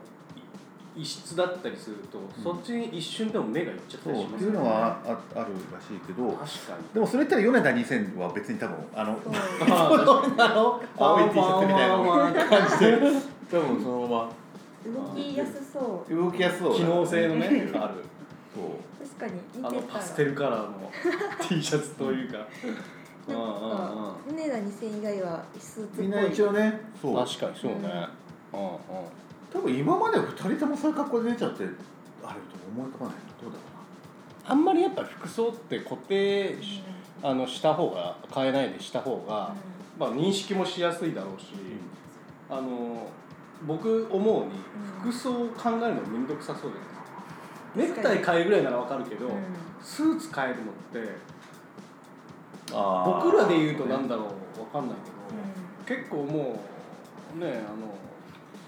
[0.95, 6.30] い異質だったりすると、そっちに一瞬でも目がいっちゃったそうりしますっていうのはああるらしいけど。
[6.32, 6.48] 確か
[6.80, 6.93] に。
[6.93, 9.34] でもそれ言ったら米田2000は別に多分あのそう。
[9.34, 10.82] ああの？
[10.98, 14.31] 青い T シャツみたいな感じで多分そのま
[14.86, 16.13] 動きやすそう。
[16.13, 18.03] ま動きやすそうだ機能性のねある。
[18.53, 19.08] そう。
[19.08, 19.99] 確かに見あのてたら。
[19.99, 20.91] パステルカラーの
[21.41, 22.47] T シャツというか。
[23.27, 23.49] うんうんうん。
[23.49, 26.12] なんか胸が2000以外はスーツっぽいみん。
[26.12, 27.15] な一応ねそう。
[27.25, 28.08] 確かにそうね。
[28.53, 28.60] うん。
[28.62, 28.77] うん
[29.53, 31.71] 多分今まで2人ともそういう格好で出ちゃってあれと
[32.75, 33.15] 思い浮かばない。
[33.15, 33.63] などうだろ
[34.47, 36.84] あんまりやっぱ服装って固定し
[37.23, 39.55] あのした方が変えないでした方が、
[39.97, 41.53] まあ、認識もしやすいだろうし、
[42.49, 43.08] あの
[43.67, 44.51] 僕思うに
[45.01, 49.34] 服装を考えるの面倒くさそうじゃないですかネクタイ変えるぐらいならわかるけど、うん。
[49.82, 51.15] スーツ変えるのって
[52.71, 54.25] 僕らで言うとなんだろう
[54.62, 56.60] わかんないけど、う結構も
[57.36, 57.93] うねあの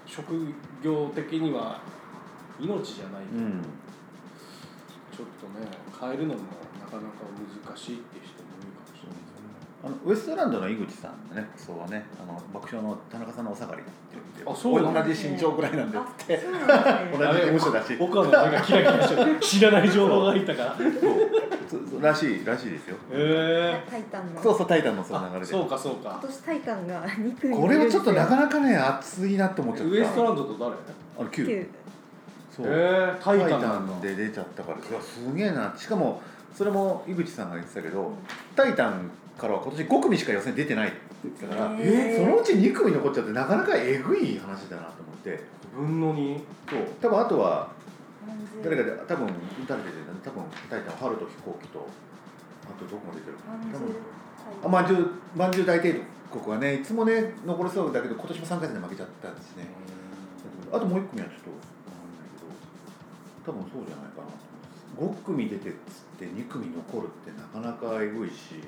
[0.06, 1.80] 職業的には
[2.60, 3.62] 命じゃない、うん。
[5.14, 5.66] ちょっとね
[6.00, 6.40] 変えるのも
[6.80, 7.08] なかなか
[7.66, 8.27] 難しいっていう
[9.84, 16.40] あのウエストランドの井口さんのね服装はねあの爆笑の田中さんのお下がりって言ってあそうなの同じ身長ぐらいなんでっあつって
[17.12, 17.96] 同じ事務所だし。
[18.00, 19.38] 岡野目がキラキラしてる。
[19.38, 20.72] 知らない情報が入ったから。
[20.72, 20.76] へ
[21.68, 22.96] そうそうらしいらしいですよ。
[23.12, 24.42] えタイタンの。
[24.42, 25.46] そうそうタイタンのその流れで。
[25.46, 29.92] そうかそう今か年タイタンが2組これはちょっとなかななかね熱いなって思っちゃった。
[29.92, 30.74] ウエストランドと誰？
[31.20, 31.68] あの9
[32.50, 32.66] そう。
[32.68, 34.78] えタタイタンで出ちゃったから。
[34.78, 35.72] いやすげえな。
[35.78, 36.20] しかも
[36.52, 38.10] それも井口さんが言ってたけど、
[38.56, 39.08] タイタン
[39.38, 45.40] からは今年5組しか予選出てないって言ってたから、そのうち2組残っちゃってなかなかえぐい話だなと思って。
[45.76, 46.80] 5分の2そう。
[47.00, 47.70] 多分あとは
[48.62, 49.28] 誰かでで多分
[49.66, 51.86] 誰で出てる多分タイタン春と飛行機と
[52.66, 53.36] あとどこも出てる
[53.72, 53.94] 多分
[54.64, 56.00] あまんじゅうまんじゅう大帝
[56.32, 59.68] 国はねいつもね残りそうだけど今年も3回戦で負けちゃったんですね。
[60.72, 64.44] あともう1組はちょっとわかんないけど多分そうじゃないかなと
[64.98, 65.22] 思います。
[65.22, 68.60] 5組出てっつって2組残るってなかなかえぐいし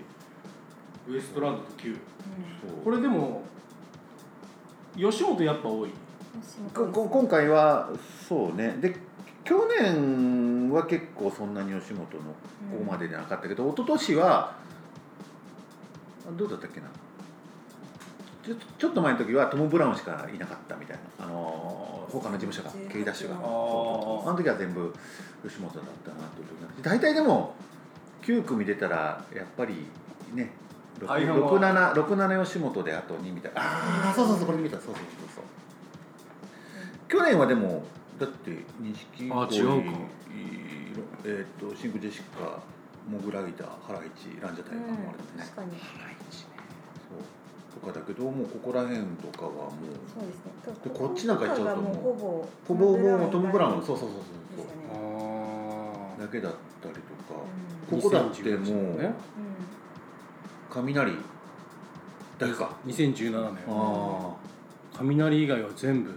[1.09, 3.43] ウエストランドと9そうこれでも
[4.97, 5.91] 吉本やっぱ多い。
[6.75, 7.91] ここ今回は
[8.29, 8.77] そうね。
[8.81, 8.97] で
[9.45, 12.13] 去年は結構そんなに吉本のこ
[12.79, 14.55] こまでじゃなかったけど、一昨年は
[16.29, 16.87] あどうだったっけな？
[18.45, 23.37] ちょちょっと前の時はトム・ブラウンしかいなかったみたいな、あのー他の事務所が K ダッシュが。
[23.37, 24.93] あの時は全部
[25.43, 27.55] 吉本だったなっていう時大体でも
[28.23, 29.87] 9組出たらやっぱり
[30.35, 30.51] ね
[31.07, 33.61] 大半は67吉本であと2みたいな。
[33.63, 35.05] ああそうそうそうこれ見たそうそうそう
[35.37, 35.45] そう。
[37.09, 37.83] 去年はでも
[38.19, 39.99] だって錦あ鯉違うか。
[41.25, 42.63] えっ、とシンク・ジェシカ
[43.09, 45.73] モグラギターハライチランジャタイがもあるんでね、確かに。
[45.77, 46.47] そ
[47.19, 47.81] う。
[47.81, 49.71] とかだけどもうここら辺とかはもう。
[50.09, 50.93] そうですね。
[50.93, 55.01] でこっちなんか行っちゃうともうほぼほぼもうトム・ブラウンそうそうそうそうですよね。
[56.19, 57.01] あだけだったりと
[57.33, 57.41] か、
[57.93, 58.01] うん。
[58.01, 59.13] ここだってもうね
[60.71, 61.13] 雷
[62.39, 62.71] だけか。
[62.87, 63.41] 2017年。
[63.69, 64.35] ああ。
[64.99, 66.11] 雷以外は全部。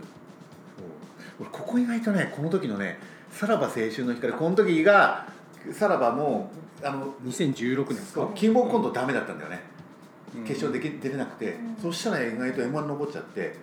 [1.39, 3.00] 俺ここ意外とねこの時のね
[3.32, 5.26] さらば青春の光この時が
[5.72, 8.30] さらばもうあの2016年ですか。
[8.36, 9.62] キングオブコントダメだったんだよね、
[10.36, 10.44] うん。
[10.44, 11.76] 決勝でき出れなくて、うん。
[11.82, 13.56] そしたら意外と m 1残っちゃって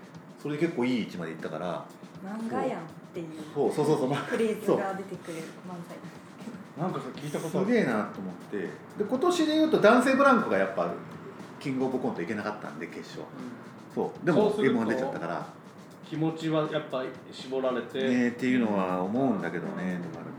[0.42, 1.84] それで結構いい位置まで行ったから。
[2.24, 2.82] 漫画やんっ
[3.14, 3.72] ていうそう。
[3.72, 4.08] そうそうそう。
[4.08, 5.96] まあフレーズが出てくる漫才
[6.80, 8.56] なんか聞いたことすげえなと思って。
[8.56, 10.90] で今年でいうと男性ブランコがやっぱ
[11.60, 13.22] キングオブコントいけなかったんで決勝。
[13.94, 14.26] そう。
[14.26, 15.46] でもそうすると m 1出ちゃったから。
[16.08, 20.00] 気持ちはやっぱ絞られて、ねっていうのは思うんだけどね。
[20.02, 20.30] とかある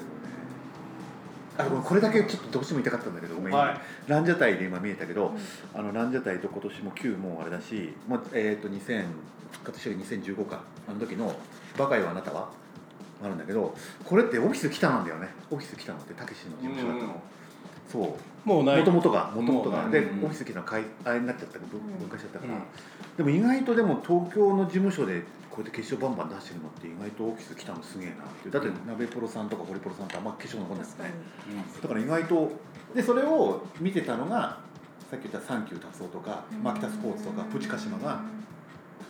[1.57, 1.69] けど。
[1.69, 3.77] ねあこれだけちょっとどうしても言いたかったんだけどごめん、はい。
[4.07, 5.33] ランジャタイで今見えたけど、
[5.75, 9.05] あのランジャタイと今年も9もあれだし、まあえー、と2000
[9.51, 10.61] 復活してる2015か。
[10.89, 11.35] あの時の
[11.77, 12.49] 「バカよあなたは」
[13.23, 15.29] あるんだけどこれってオフィス北なんだよね。
[15.49, 17.21] オフィス北のってたけしの事務所だったの、
[17.91, 18.47] そう。
[18.47, 18.79] もうない。
[18.79, 19.89] もともとがもともとが。
[19.89, 22.03] でオフィス北の会あれになっちゃったからぶうん。
[22.03, 22.61] 昔だったから、うん。
[23.17, 31.11] でも意外とでも東京の事務所でこうやって決勝バンバン出してるのって意外とオフィス来たのすげえなってだって鍋プロさんとかホリプロさんってあんま決勝残んないですね。
[31.47, 32.51] にだから意外と
[32.95, 34.59] でそれを見てたのが
[35.09, 38.21] さっき言ったサンキュー達夫とかマキタスポーツとかプチカシマが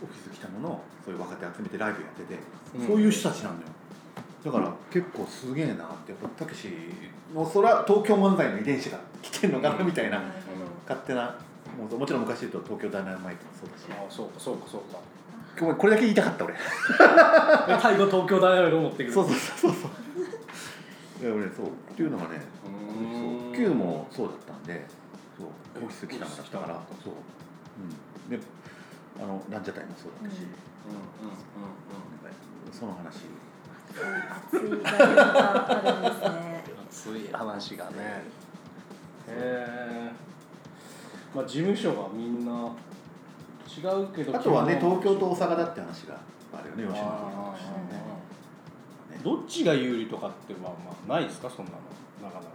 [0.02, 2.40] オフィス来たののそういう若手集めてライブやってて、
[2.76, 2.88] うん。
[2.88, 3.72] そういう人たちなんだよ
[4.44, 6.68] だから結構すげえなってやっぱたけし
[7.34, 10.32] のそら東京漫才の遺伝子が来てんのかなみたいななる
[10.88, 11.36] 勝手な
[11.78, 13.86] もうもちろん昔言うと東京ダイナマイトもそうだし。
[13.92, 15.00] あそうかそうかそうか。
[15.60, 16.54] ごめんこれだけ言いたかった俺。
[16.56, 16.60] で
[17.82, 19.14] 最後東京ダイナマイトを持ってくる。
[19.14, 23.52] そうそうそうそういや俺そうっていうのがねうーん。
[23.52, 24.86] そう Q もそうだったんで
[25.38, 25.48] そう
[25.84, 28.44] オフィス来たのだったからそう、うん、で
[29.22, 30.52] あのランジャタイもそうだったし、うんうん
[32.72, 33.28] その話
[33.92, 37.92] 熱いライブがあるんですね熱い話がね。
[39.28, 40.12] へえ
[41.36, 42.52] まあ事務所がみんな
[43.68, 46.20] 違うけどあとはね東京と大阪だって話が
[46.54, 48.02] あるよね吉本あね。
[49.20, 50.60] ーどっちが有利とかっては
[51.08, 51.78] まあないですかそんなの。
[52.24, 52.48] なかなか。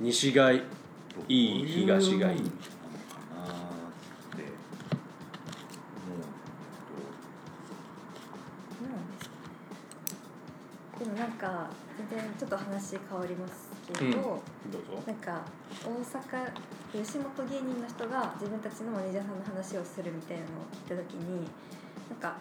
[0.00, 0.62] 西がい
[1.28, 2.40] いい東がいい
[11.42, 11.66] か
[11.98, 14.12] 全然ちょっと話変わりますけど、うん。
[14.70, 15.02] どうぞ。
[15.02, 15.42] なんか
[15.82, 16.46] 大阪
[16.94, 21.50] 吉本芸人の人が自分たちのマネージャーさんの話をするみたいなのを聞いた時に
[22.06, 22.38] なんか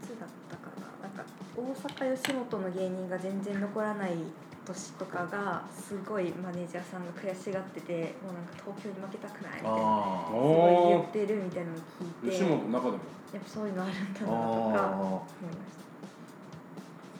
[0.00, 0.88] いつだったかな。
[1.04, 4.16] なんか大阪吉本の芸人が全然残らない
[4.64, 12.98] 年とかがすごいマネージャーさんが悔しがっててもうなんか東京に負けたくないみたいなあすごい言ってるみたいなのを聞いて吉本の中でも。
[13.28, 15.84] やっぱそういうのあるんだーなとかあ思いました。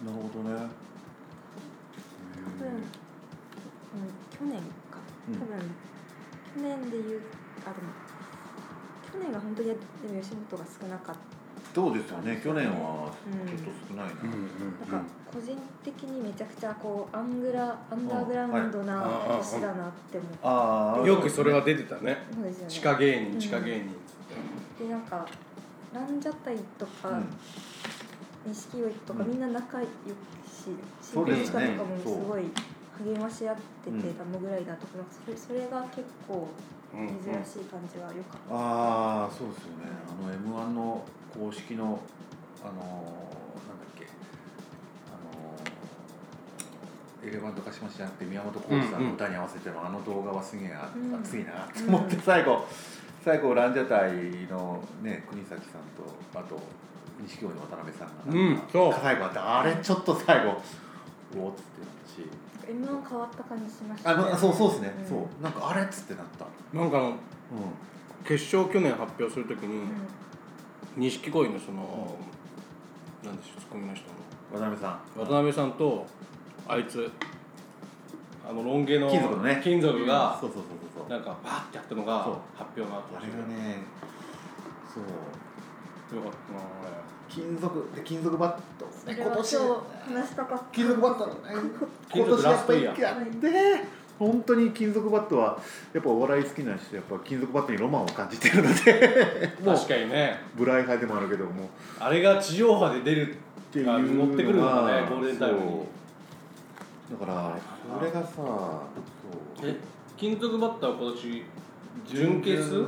[0.04, 0.08] ー。
[0.08, 0.87] なるほどね
[2.48, 4.98] 多分、うん、去年か。
[5.28, 5.34] うん。
[5.36, 5.58] 多分、
[6.54, 7.20] 去年で言う
[7.66, 7.92] あでも
[9.12, 11.20] 去年が本当にでも吉本が少なかった。
[11.74, 12.40] そうですよね。
[12.42, 13.48] 去年はうん。
[13.48, 19.38] ちょっと少ないな、なんか個人的にめちゃくちゃこうアングラアンダーグラウンドなはい。
[19.38, 20.38] 年だなって思って。
[20.42, 22.26] ああよくそれは出てたね。
[22.34, 22.70] そうですよね。
[22.70, 23.38] 地下芸うん。
[23.38, 24.84] 人地下芸人っつって。
[24.84, 25.26] でなんか
[25.92, 27.26] ランジャタイとかうん
[28.46, 29.40] 錦鯉とかみん。
[29.40, 29.90] な仲良し
[31.00, 32.42] そうですね新とかもすごい
[33.04, 34.02] 励まし合ってうん。
[34.02, 34.92] てたのぐらいだとか
[35.24, 36.48] それそれが結構
[36.92, 37.08] 珍
[37.44, 38.54] しい感じはよかった。
[38.54, 42.00] ああそうですよねあの m 1の公式の
[42.62, 42.74] あのー
[43.68, 43.78] なん。
[43.78, 44.06] だっけ
[45.12, 49.04] あのーエレファントカシマシじゃなくて宮本浩次さん。
[49.04, 50.74] の歌に合わせてのあの動画はすげえ
[51.22, 52.64] 熱いなと思って最後
[53.24, 54.12] 最後ランジャタイ
[54.50, 55.82] のね国崎さん。
[55.94, 56.58] とあと
[57.20, 58.94] 錦鯉の渡辺さんがなんかうんそう。
[59.02, 60.50] 最後あってあれちょっと最後
[61.36, 62.28] おおっつってなったし。
[62.68, 65.06] M1 変わった感じしましたあのそうそうですね、ん。
[65.06, 65.42] そう。
[65.42, 66.46] なんかあれっつってなった。
[66.76, 67.12] なんかあのう
[68.24, 69.90] 決勝去年発表するときにうん。
[70.96, 72.16] 錦鯉のその
[73.24, 74.04] なんでしょうツッコミの人
[74.52, 74.58] の。
[74.58, 75.18] ん渡辺さん。
[75.18, 76.06] 渡辺さんと
[76.68, 77.10] あいつ
[78.48, 79.60] あのロン毛の金属のね。
[79.62, 81.08] 金属がそうそうそうそうそう。
[81.10, 82.34] なんかバーってやったのがそう。
[82.56, 83.82] 発表の後あれがね
[84.92, 85.04] そう。
[86.16, 86.97] よかったなあ
[87.38, 88.88] 金属で金属バット。
[88.90, 89.56] それは今日
[90.12, 90.64] 話したかった。
[90.72, 91.36] 金属バット
[92.12, 93.98] 金属ラストイヤーやって。
[94.18, 95.56] 本当に金属バットは
[95.92, 99.52] やっぱお笑い好きな人やっぱ金属バットにロマンを感じてるので。
[99.64, 100.40] 確かにね。
[100.56, 101.70] 無頼派でもあるけども。
[102.00, 103.36] あれが地上波で出るっ
[103.70, 105.66] ていうあ乗ってくるのがねがゴールデンタイムに。
[107.12, 107.56] だから
[107.96, 109.68] これがさそう。
[109.68, 109.76] え？
[110.16, 111.44] 金属バッターは今年
[112.04, 112.86] 準決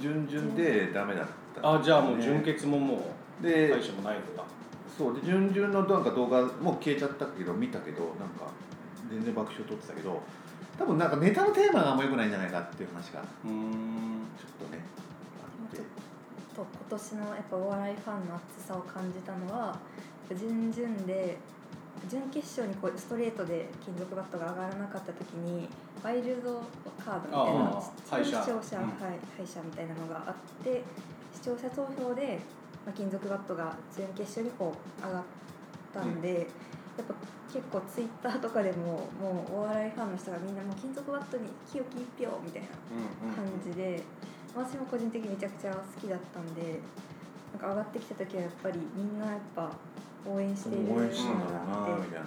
[0.00, 1.76] 準々でダメだった。
[1.76, 2.98] あじゃあもう準決ももう
[3.42, 4.44] で大してもないのか。
[4.96, 8.50] そうで準々のなんか動画もう消えちゃったけど見たけどなんか
[9.08, 10.20] 全然爆笑取ってたけど
[10.76, 14.26] 多分なんかネタのテーマがあんま良くないんじゃないかっていう話がうーん。
[14.36, 14.82] ちょっとね
[15.42, 15.82] あって。
[16.56, 19.78] と今年のやっぱお笑いファンの熱さを感じたのは
[20.36, 21.38] 準々で
[22.08, 25.68] 準決勝にこうストレートで金属バットが上がらなかった時に
[26.02, 26.62] ワイルド
[27.04, 30.82] カードみたいな視聴者、はい、敗者みたいなのがあって
[31.34, 32.40] 視聴者投票で、
[32.88, 35.22] まあ、金属バットが準決勝にこう上がっ
[35.92, 36.48] たんで、
[36.96, 37.12] やっぱ
[37.52, 42.68] 結構ツイッターとかでももうお笑いファンの人がみんなもう金属バットに清き一票みたいな
[43.20, 44.02] うんうん感じで、
[44.56, 46.80] 私も個人的にめちゃくちゃ好きだったんで
[47.52, 49.70] なんか上がってきた時はやっぱりみんなやっぱ
[50.26, 52.26] 応援している応援してんだなろうなみたいな。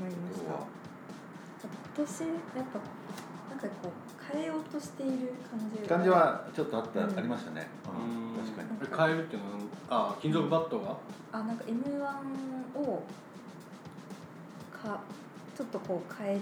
[0.00, 0.48] 思いました。
[1.60, 2.20] 今年
[2.56, 2.80] やっぱ
[3.52, 7.18] なんかこう変えようとしている感じは感じはちょっとあった、うん。
[7.18, 8.30] ありましたね、うん。
[8.30, 8.36] うん。
[8.40, 9.08] 確かに。
[9.10, 9.58] 変えるっていうのは
[9.90, 10.96] あ金属バットが？
[11.32, 13.02] あなんか m 1を
[14.72, 15.00] か
[15.56, 16.40] ちょっとこう変え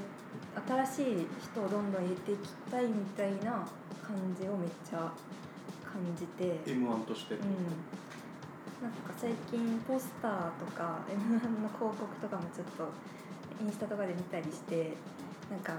[0.68, 3.66] 新しい人をどんどん入れていきたいみたいな
[4.02, 5.12] 感じをめっちゃ
[5.82, 7.40] 感じて、m 1として、うん、
[8.82, 12.88] なんか最近ポスターとか m 1の広告とかもちょっと
[13.64, 14.92] インスタとかで見たりして
[15.50, 15.72] なんか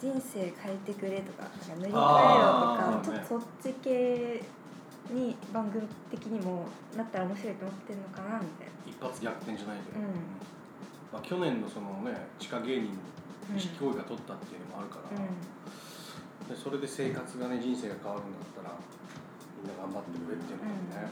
[0.00, 4.42] 人生変えてくれとかなんか塗り替えろとかちょっとそっち系
[5.10, 8.72] に番組的にもなったら面白いと思ってるのかなみたいな。
[8.86, 10.06] 一発逆転じゃないけど、うん。
[11.12, 12.96] まあ、去年のそのね地下芸人
[13.50, 15.26] うん錦鯉が取ったっていうのもあるから、うん。
[16.48, 18.76] でそれで生活がね人生が変わるんだったら
[19.58, 21.10] みんな頑張ってくれっていうのがね、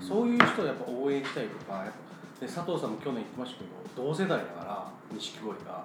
[0.00, 2.06] そういう人をやっぱ応援したいとかやっぱ
[2.40, 3.64] で佐藤さんも去年言ってましたけ
[3.96, 5.84] ど同世代だから錦鯉が。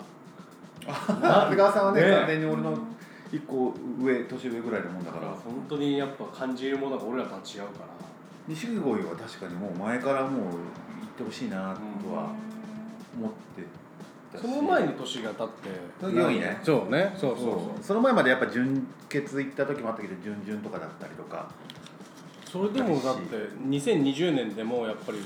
[0.81, 2.09] 長谷川さんはねね。
[2.09, 2.77] 完全に俺の
[3.31, 5.31] 一個上年上ぐらいのもんだだから。
[5.31, 7.87] 本当にやっぱ感じるものが俺らとは違うから。
[8.47, 10.51] 錦鯉は確かにもう前からもう行っ
[11.17, 11.57] てほしいな
[12.03, 12.33] とは
[13.17, 13.63] 思って
[14.33, 14.41] たし。
[14.41, 16.59] その前に年が経って4位ね。
[16.63, 17.13] そうね。
[17.15, 17.83] そうそうそう。
[17.83, 21.49] その前までやっぱ準決行った時もあったけど準々とかだったりとか。
[22.51, 23.37] それでもだって
[23.69, 25.19] 2020年でもやっぱり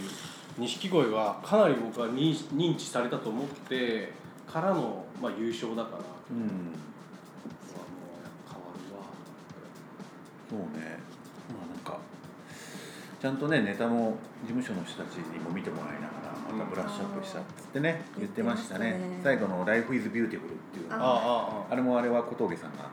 [0.59, 4.13] 錦鯉はかなり僕は認認知されたと思って
[4.47, 6.71] からの、まあ、優勝だから、うん
[10.55, 10.95] そうね。
[11.51, 11.99] まあなんか
[13.21, 19.19] ちゃんとねネタも事務所の人たちにも見てもらいながらまたブラッシュアップしたっつってねうん言ってましたね。
[19.23, 20.29] 最後の「Life is Beautiful」っ
[20.71, 22.89] ていうあああれもあれは小峠さんが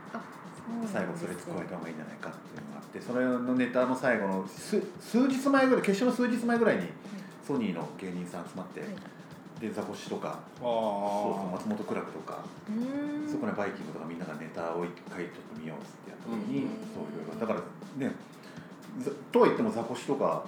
[0.87, 6.89] 最後それ使われた方がいいんじゃないかっていうのがあってそれのネタの最後の数数日前ぐらい決勝の数日前ぐらいに
[7.47, 8.89] ソニーの芸人さん集まって、はい
[9.63, 12.43] でザコシとかあそうそうあ松本苦楽とか
[13.31, 16.83] そこでバイキングとかみんながネタを一回ちょっと見ようっつってやった時に、うん。
[16.91, 17.39] そういろいろ。
[17.39, 17.63] だから
[17.95, 18.11] ね
[18.99, 20.43] ざとは言ってもザコシとか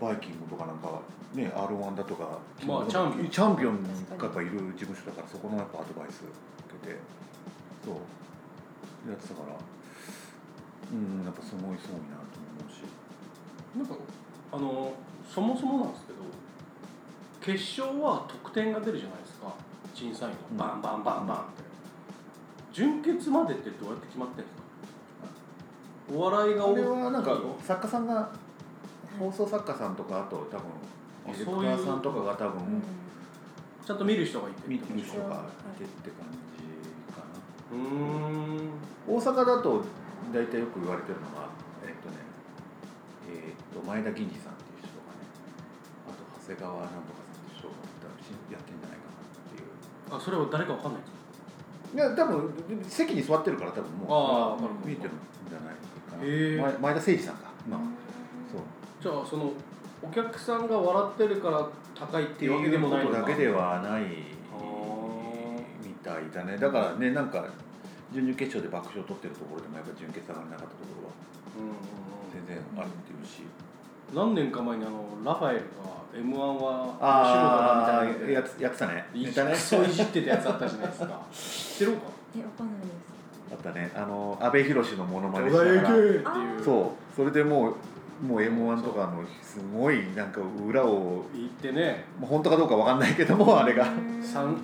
[0.00, 1.04] バイキングとかなんかは
[1.36, 3.28] ね r 1だとか、まあチャンピオン。
[3.28, 3.84] チャンピオン
[4.16, 6.96] がやっぱいる事務所だからそこのやっぱアドバイス受けて
[7.84, 8.00] そう。
[9.04, 12.80] やってたからうんやっぱすごいすごいなと思うし。
[13.76, 13.92] なんか
[14.52, 14.88] あの
[15.28, 16.23] そもそもなんですけど
[17.44, 19.52] 決勝は得点が出るじゃないですか。
[19.92, 20.56] 審査員うん。
[20.56, 21.62] のバンバンバンバンって、
[22.72, 24.64] 準決までってどうやって決まってるんですか
[26.16, 28.30] お笑いがはなんか作家さんが
[29.18, 30.66] 放送作家さんとかあと多分
[31.28, 32.82] あディレクターさんとかが多分うん。
[33.86, 35.44] ちゃんと見る人がいて見てるる人が
[35.76, 36.24] いてって感
[36.56, 36.64] じ
[37.12, 37.28] かな。
[37.72, 37.78] うー
[38.64, 38.72] ん。
[39.06, 39.84] 大阪だと
[40.32, 41.48] 大体よく言われてるのが
[41.84, 42.16] えっとね
[43.28, 45.28] えっと前田銀次さんっていう人がね。
[46.08, 47.33] あと長谷川なんとかさん
[48.50, 49.68] やってんじゃないかなっていう。
[50.10, 51.20] あそれは誰かわかんないんですか？
[51.94, 52.50] いや多分
[52.88, 54.08] 席に座ってるから多分もう。
[54.10, 55.12] ああ分かる見えてるん
[55.48, 55.76] じゃない
[56.10, 56.24] かな。
[56.24, 57.78] へえ前前田誠司さんか今
[58.50, 58.62] そう。
[59.00, 59.52] じゃあその
[60.02, 63.20] お客さんが笑ってるから高いっていうわけでもないのか。
[63.20, 66.58] だけではないあーみたいだね。
[66.58, 67.44] だからねなんか
[68.12, 71.14] 準々決勝で爆笑取ってるところでもやっぱ準決上がらなかったところは
[71.58, 71.76] うんうん。
[72.34, 73.42] 全然あるっていうし、
[74.12, 75.64] 何年か前にあのラファエルが
[76.16, 78.62] m 1はああ素人だみたいなやつ。
[78.62, 79.06] やってたね。
[79.14, 81.20] いネタねそういじってたやつあったじゃないですか。
[81.32, 82.02] 知ってるか？
[82.36, 82.92] えわかんないです。
[83.52, 83.92] あったね。
[83.94, 85.94] あの阿部寛のモノマネし巨大ながら。
[85.94, 86.20] 系ってい
[86.60, 86.64] う。
[86.64, 87.16] そう。
[87.16, 87.74] それでもう
[88.24, 92.04] もう m 1とかのすごいなんか裏を言ってね。
[92.20, 93.86] もう本当かどうかわかんないけどもあれが。
[94.22, 94.56] 三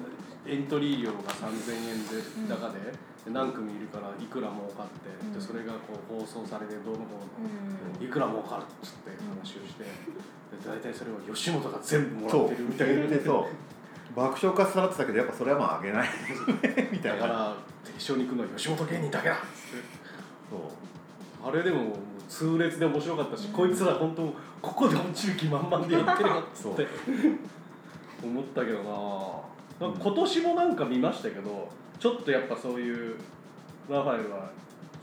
[0.50, 2.80] エントリー料が3000円で高で,、
[3.24, 5.32] で何組いるからいくら儲かって、うん。
[5.32, 7.48] でそれがこう放送されてどうのこうの、
[7.98, 8.04] うん。
[8.04, 9.90] いくら儲かるっつって話をして、で
[10.66, 13.06] 大体それを吉本が全部もらってるみたいな。
[13.06, 14.16] でそう。
[14.16, 16.08] 爆笑かっさらってたけどやっぱそれはまああげない。
[16.90, 17.22] みたいな。
[17.22, 19.84] だから決勝に行くのは吉本芸人だけだっつって。
[20.50, 20.56] そ
[21.46, 21.48] う。
[21.48, 21.96] あれでも
[22.28, 24.22] 痛烈で面白かったし、こいつら本当
[24.60, 26.86] ここで落ちる気満々でやってるよっつって
[28.22, 29.50] 思ったけどな
[29.80, 31.68] 今年もなんか見ましたけど
[31.98, 33.16] ちょっとやっぱそういう
[33.88, 34.50] ラファエルは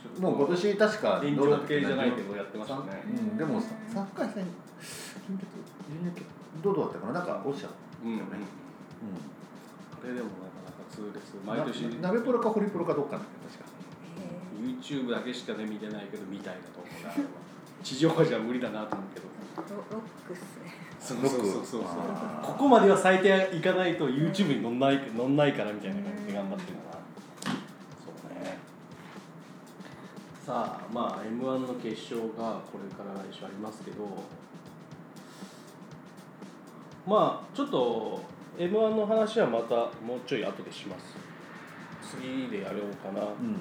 [0.01, 3.03] ちょっともう今年確か臨場系じゃないけどやってましたね。
[3.05, 4.45] うん、でもさ3回戦
[5.28, 5.49] 準決
[5.89, 6.25] 準々決
[6.61, 7.13] どうどうだったかな？
[7.13, 8.11] なんか落ちちゃったうん。
[8.11, 8.30] うん、よね、
[10.03, 11.25] あれでもなかなか痛烈。
[11.38, 13.69] うん、毎年な鍋プロかホリプロかどっかなんだよ確か。
[14.57, 17.28] YouTube だけしかね見てないけど見たいなと思うな
[17.84, 19.25] 地上波じゃ無理だなと思うけど
[19.58, 20.74] ロックっすね。
[20.99, 21.82] そうそうそうそう。
[22.43, 27.01] ここまでは最低いかないと YouTube に載んない載んないからみたいな感じで頑張ってるのかな。
[28.03, 28.58] そうね。
[30.45, 34.05] さあまあ m 1の決勝がこれから来週ありますけど
[37.05, 38.22] まあちょっと
[38.58, 41.16] m 1の話はまたもうちょい後でします。
[42.01, 43.53] 次でやろうかな、うん。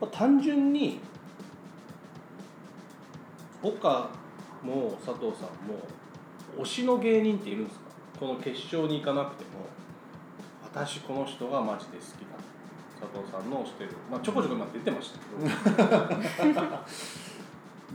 [0.00, 1.00] まあ、単純に
[3.62, 4.08] 岡
[4.62, 5.80] も佐藤さんも
[6.58, 7.84] 推しの芸人っているんですか？
[8.18, 9.50] この決勝に行かなくても。
[10.72, 12.38] 私この人がマジで好きだ。
[13.00, 13.90] 佐藤さんの推してる。
[14.10, 15.24] まあちょこちょこ今出てましたけ
[16.44, 16.52] ど。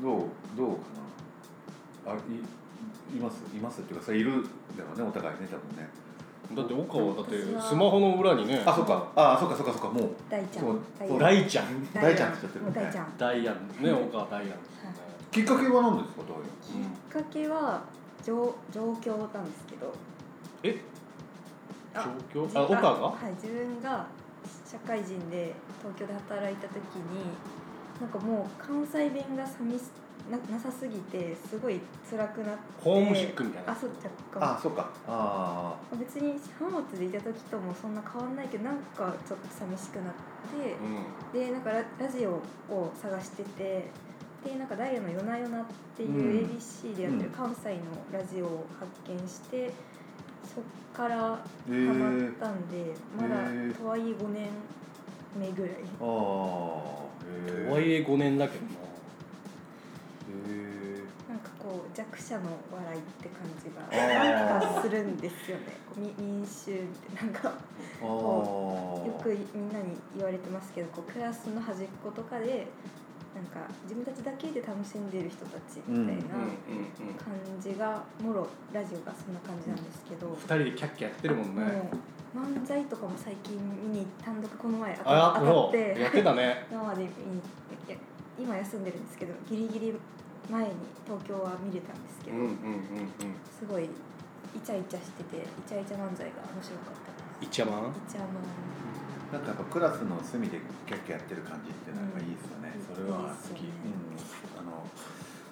[0.04, 0.22] どう
[0.58, 0.82] どうか
[2.06, 2.12] な？
[2.12, 2.18] あい
[3.18, 3.44] います？
[3.56, 4.44] いますっていうかそれいる
[4.78, 5.88] だろうねお互いね多分ね。
[6.54, 8.62] だって岡はだってスマホの裏にね。
[8.66, 9.12] あそっか。
[9.16, 10.10] あそっかそっかそっかもう。
[10.30, 10.80] 大ちゃん。
[11.00, 11.94] 大ちゃん。
[11.94, 13.18] 大ちゃんって言っちゃってる大ちゃん。
[13.18, 13.56] ダイアン。
[13.82, 14.98] ね岡はダイアンですよね、
[15.36, 16.46] きっかけは何ですかどういう？
[17.12, 17.84] きっかけは
[18.24, 19.94] 状状況なんですけど。
[20.64, 20.80] え？
[21.94, 22.90] あ状況自あ岡が？
[22.90, 24.08] はい自分が
[24.66, 26.76] 社会人で東京で働いた時
[27.12, 27.26] に
[28.00, 29.82] なんかもう関西弁が寂し
[30.32, 33.74] ななさすぎてすごい辛くなってホームシックみたいな？
[33.74, 33.92] あそう
[34.40, 34.90] あそっか。
[35.06, 40.14] あ別に浜松でいた時ともそんな変わんないけどなんかちょっと寂しくなっ
[40.64, 40.76] て
[41.34, 41.40] うん。
[41.42, 42.32] でなんかララジオ
[42.74, 43.92] を探してて
[44.46, 45.66] でなんかダイヤの「夜な夜な」っ
[45.98, 47.80] ていう ABC でやってる関西の
[48.12, 49.72] ラジオを発見して
[50.44, 53.36] そっからハマったんでまだ
[53.78, 54.50] とはいえ5年
[55.38, 55.72] 目ぐらい。
[55.74, 58.72] ああとはいえ5年だけどな。
[60.30, 65.64] へなんかこう弱者の笑いって感じがなんかするんですよね。
[65.90, 67.50] こうみ民衆ってなんか。
[67.50, 67.52] あ
[68.04, 72.68] あよくみんなに言われてますけどこうクラスの端っことかで
[73.46, 76.58] なんか自分たちだけで楽しんでる人たちみたいなうん。
[76.66, 81.90] うんうん感じがもろラジオがそんな感じなんですけど、2人でキャッキャやってるもんね。
[82.36, 85.96] 漫才とかも最近見に単独この前当あたって。
[86.00, 86.68] やってたね。
[86.70, 87.12] 生で見に
[87.88, 87.96] いや
[88.38, 89.94] 今休んでるんですけどギリギリ
[90.52, 90.72] 前に
[91.06, 93.36] 東京は見れたんですけど、うんうんうんうん。
[93.50, 97.46] すごいイチャイチャしててイチャイチャ漫才が面白かったです。
[97.46, 97.92] イチャマン？
[97.92, 98.30] イチャマン
[99.32, 102.96] なんかやっぱクラスの隅でキャッキャやってる感じってなんかいいですよね、うん。
[102.96, 104.16] それは好き、うん。
[104.58, 104.86] あの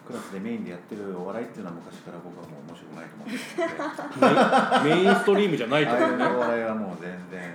[0.05, 3.39] クラスでメインでやってるお笑いっていうのは昔から僕はもう面白くないと思って
[3.71, 4.95] たので。
[4.95, 6.25] メインストリームじゃないと思うね。
[6.25, 7.49] お笑いはもう全然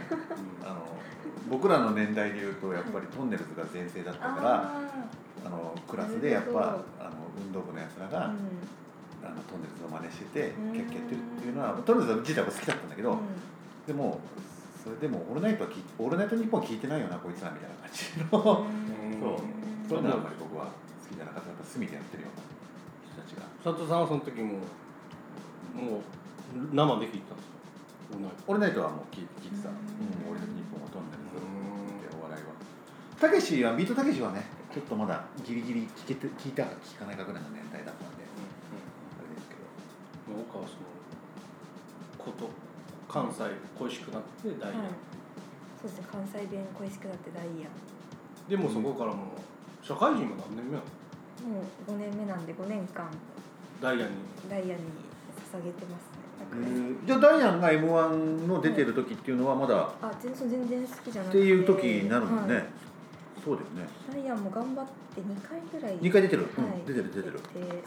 [0.64, 0.86] あの
[1.48, 4.84] 僕らの年代でいうとやっぱりトンネルズが全盛だったからあ
[5.46, 8.68] あのクラスでやっぱあの運動部のやつらーが、うん。
[9.24, 13.18] あのトンネルズの真似しててうんキャッキャやってるっていうのはトンネルズ自体は好きだったんだけど、うん。
[13.86, 14.20] でも
[14.82, 18.66] それでも「オールナイトは聞いオールナイトニッポン」聞いてないよなこいつらみたいな感じの。
[18.66, 19.20] うん。
[19.20, 19.32] そう。
[19.32, 19.58] うん
[19.88, 20.70] そういうのはあんまり僕は好
[21.08, 21.48] きじゃなかった。
[21.48, 22.44] やっぱ隅でやってるような
[23.08, 23.42] 人たちが。
[23.64, 24.60] 佐藤さんはその時も
[25.72, 27.56] もう生で聞いたんですか
[28.46, 30.28] 「オールナイト」はもう聞い聞いてた「ううん。
[30.28, 31.48] ん、オールナイトニッポン」はトンネルズう
[31.96, 32.52] んでお笑いは。
[33.16, 39.64] たけしはビートたけしはねちょっとまだギリギリ聞けて聞いたか聞かないかぐらいの年代だったんであれですけど。
[40.36, 40.84] 岡はその
[42.20, 42.50] こと
[43.08, 43.42] 関西
[43.78, 44.88] 恋しくなってダイヤ、はい。
[45.80, 47.68] そうですね関西弁恋しくなってダイヤ
[48.48, 50.84] でもそこからもう社会人は何年目なの？
[51.48, 53.08] もう5年目なんで5年間。
[53.80, 54.12] ダイヤに。
[54.50, 54.82] ダイヤに
[55.52, 56.96] 捧げてますね。
[57.06, 62.64] じゃあダイアンが m 1の出てる時っていうのはまだあ全然全然好きじゃなくっていう時になるもんね、はい。
[63.44, 63.92] そうだよね。
[64.12, 65.96] ダイヤも頑張って2回ぐらい。
[65.98, 66.64] 2回出てる、うん。
[66.64, 67.40] はい出てる出てる。
[67.54, 67.82] 出て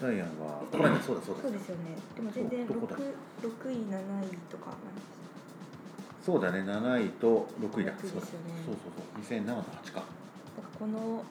[0.00, 1.42] ダイアンはこの間そうだそうだ。
[1.42, 1.96] そうですよね。
[2.14, 2.98] でも全然そうどこだ。
[2.98, 5.18] 6, 6位7位とかなんです
[6.24, 7.92] そうだね7位と6位だ。
[7.92, 8.54] 6位そうだですよね。
[8.66, 9.42] そうそうそう。
[9.42, 10.00] 2007と8か。
[10.00, 11.24] なんかこの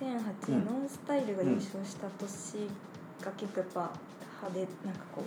[0.00, 0.66] 2008、うん。
[0.66, 2.68] ノンスタイルが優勝した年
[3.24, 3.90] が結構やっぱ
[4.42, 5.22] 派手なんかこ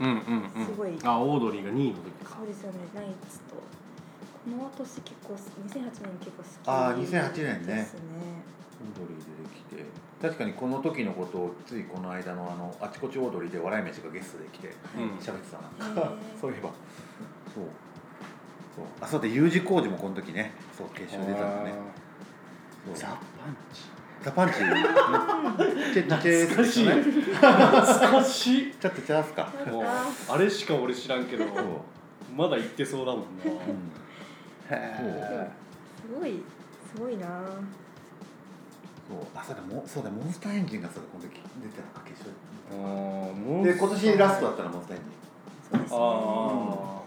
[0.00, 0.04] う。
[0.04, 0.98] うんうんすごい。
[1.04, 2.36] あオードリーが2位の時か。
[2.38, 3.54] そうですよねナイツと。
[3.54, 7.74] この年結構2008年結構好きあー2008年ね。
[7.76, 8.00] ですね。
[8.58, 9.54] オードリー出て。
[9.54, 9.84] きて
[10.20, 15.18] 確かにこの時のことをついこの間のあのあちこちオードリーで笑い飯がゲストで来てうん。
[15.18, 16.16] 喋ってたな、へー。
[16.40, 16.70] そういえば。
[17.52, 17.64] そう。
[18.76, 18.84] そう。
[19.00, 20.52] あそうで U 字工事もこの時ね。
[20.76, 21.72] そう決勝出たんだね。
[22.86, 22.94] そう。
[22.94, 23.18] ザ・パン
[23.72, 23.92] チ。
[24.22, 24.54] ザパンチ？
[25.92, 29.84] チェチェ懐かしいね懐かしいちょっとチャースかもう
[30.28, 31.44] あれしか俺知らんけど
[32.36, 34.94] まだ言ってそうだもんなうん、へ
[35.96, 36.40] すごい
[36.94, 37.26] すごいな
[39.08, 42.32] そうあそうだもそうだモンスターエンジンがそうだこの時出てたのか決勝
[42.72, 45.12] あで今年ラストだったらモンスターエンジン。
[45.70, 45.98] そうですね。
[46.00, 47.00] あ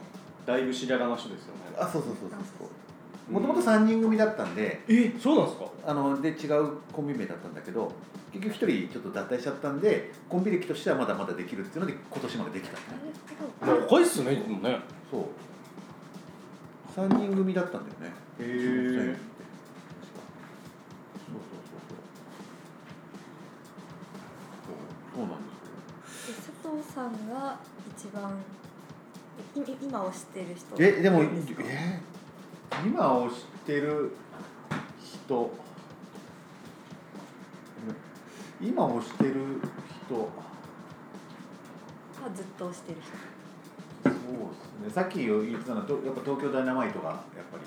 [0.46, 0.48] ー。
[0.48, 1.62] だいぶ白髪な人ですよね。
[1.78, 3.34] あそうそうそうそうそう。
[3.34, 4.82] もともと3人組だったんで。
[4.88, 5.66] えそうなんですか？
[5.88, 7.92] あので違うコンビ名だったんだけど
[8.32, 12.78] 結局一人ちょっと脱退しちゃったんでコンビ歴としてはまだまだできるっていうので今年までできた。
[13.72, 14.80] 若いっすねでもね。
[15.10, 15.24] そう。
[16.96, 18.14] 3人組だったんだよね。
[18.40, 19.35] へそ
[25.16, 25.44] そうなんで
[26.34, 27.58] す佐藤さんが
[27.96, 28.38] 一番
[29.82, 30.84] 今を知ってる人。
[30.84, 32.02] えでもえ
[32.86, 33.36] 今を知っ
[33.66, 34.12] てる
[35.02, 35.52] 人。
[38.62, 39.34] 今を知ってる
[40.08, 40.16] 人。
[42.26, 44.10] がずっと推してる人。
[44.10, 44.90] そうですね。
[44.90, 47.20] さっき言ってたのはとやっぱ東京ダイナマイトがやっ
[47.52, 47.64] ぱり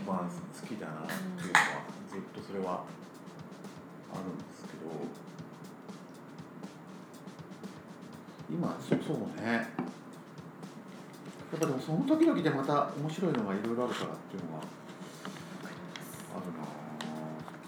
[0.00, 2.84] 一番好きだなっていうのはずっとそれは
[4.12, 5.23] あるんですけど
[8.54, 8.96] 今そそう
[9.44, 9.52] ね。
[9.52, 9.66] や
[11.56, 14.62] っぱでもその時々でまた面白いのがいろいろあるからっていうのが
[16.36, 16.64] あるな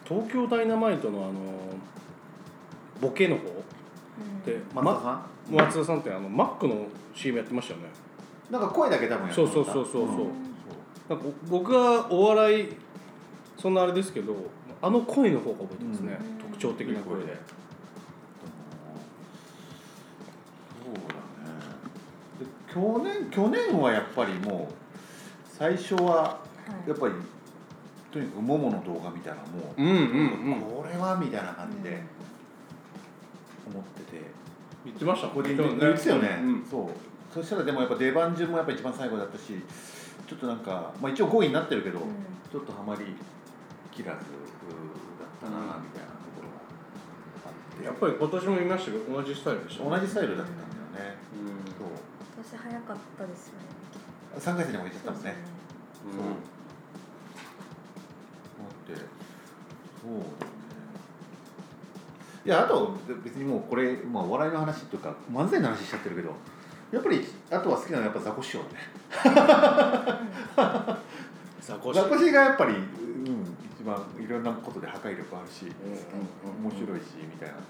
[0.08, 1.34] 東京ダイナマイトのあの
[3.00, 3.48] ボケの方う
[4.22, 4.42] ん。
[4.44, 7.86] で松田さん、松田さんってあのマックの CM やってましたよね。
[8.50, 9.54] なんか声だけ多分やってました。
[9.54, 10.04] そうそうそうそうそう。
[10.04, 10.32] んん。
[11.08, 12.76] なんか僕はお笑い
[13.58, 14.34] そんなあれですけど
[14.80, 16.50] あの声の方が覚えてますね、うん。
[16.52, 17.36] 特徴的な声で
[22.76, 24.74] 去年去年はやっぱりもう
[25.56, 26.40] 最初はは
[26.86, 26.88] い。
[26.90, 27.14] やっぱり
[28.12, 29.94] とにかくももの動画みたいなのもう、うんうん
[30.52, 30.60] うん。
[30.60, 32.02] これはみたいな感じで
[33.66, 34.22] 思ってて、
[34.84, 36.88] 言ってましたこれでもん言ってたよね、うんそう。
[37.32, 39.44] そしたらでもやっぱ出番順もやっぱ一番最後だったし
[40.26, 42.04] ちょっとなんか、まあ、一応5位になってるけど、うん。
[42.50, 43.16] ちょっとハマり
[43.92, 44.18] きらずだっ
[45.40, 46.56] たなみたいなところが
[47.46, 49.84] あって、やっぱり今年も見ましたけど同じスタイルでした。
[49.84, 50.75] ね同じスタイルだったうん
[52.38, 53.60] 私早かったですよね。
[54.38, 55.34] 3回戦にも行っちゃったもんね。
[56.04, 56.22] うんそう。
[58.60, 59.08] 待って
[60.02, 60.52] そうだね。
[62.44, 66.34] いやあと別にもうこれ、まあ、お笑いの話というか漫才の話しちゃってるけど
[66.92, 68.68] やっぱりあとは好きなのはやっぱザコシショウね。
[71.60, 71.98] ザコシ。
[71.98, 72.82] ザコシがやっぱり、うん、
[73.74, 77.60] 一番いろんなことで破壊力あるしうんうん面白いしみたいなと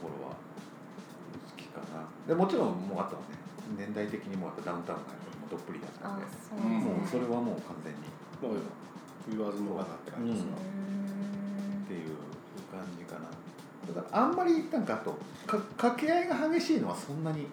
[0.00, 2.08] ころは好きかな。
[2.26, 5.12] でもちろんもうあとはね年代的にもやっぱダウンタウンが
[5.50, 7.98] どっぷりだったあんでもうそれはもう完全に。
[8.38, 8.62] もう
[9.28, 12.16] 言わずもがなって感じですか、っていう
[12.70, 13.28] 感じかな。
[13.94, 15.10] だからあんまりなんかあと
[15.46, 17.40] か掛け合いが激しいのはそんなに。
[17.40, 17.46] うん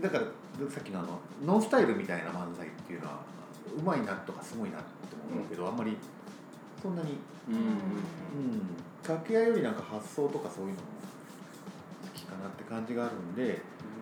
[0.00, 0.24] だから
[0.68, 3.20] さっきのあのノンスタイルみたいな漫才っていうのは
[3.78, 4.86] うまいなとかすごいなって
[5.32, 5.96] 思うけど、あんまり
[6.82, 7.16] そんなに、
[7.48, 7.66] うんうんうん、
[9.02, 10.82] 掛け合いよりなんか発想とかそういうのも
[12.02, 13.58] 好きかなって感じがあるんでうん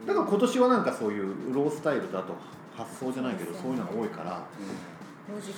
[0.07, 2.34] だから今年はなんかそういうロースタイルとあと
[2.76, 4.42] 発想じゃないけどそういうのが多いから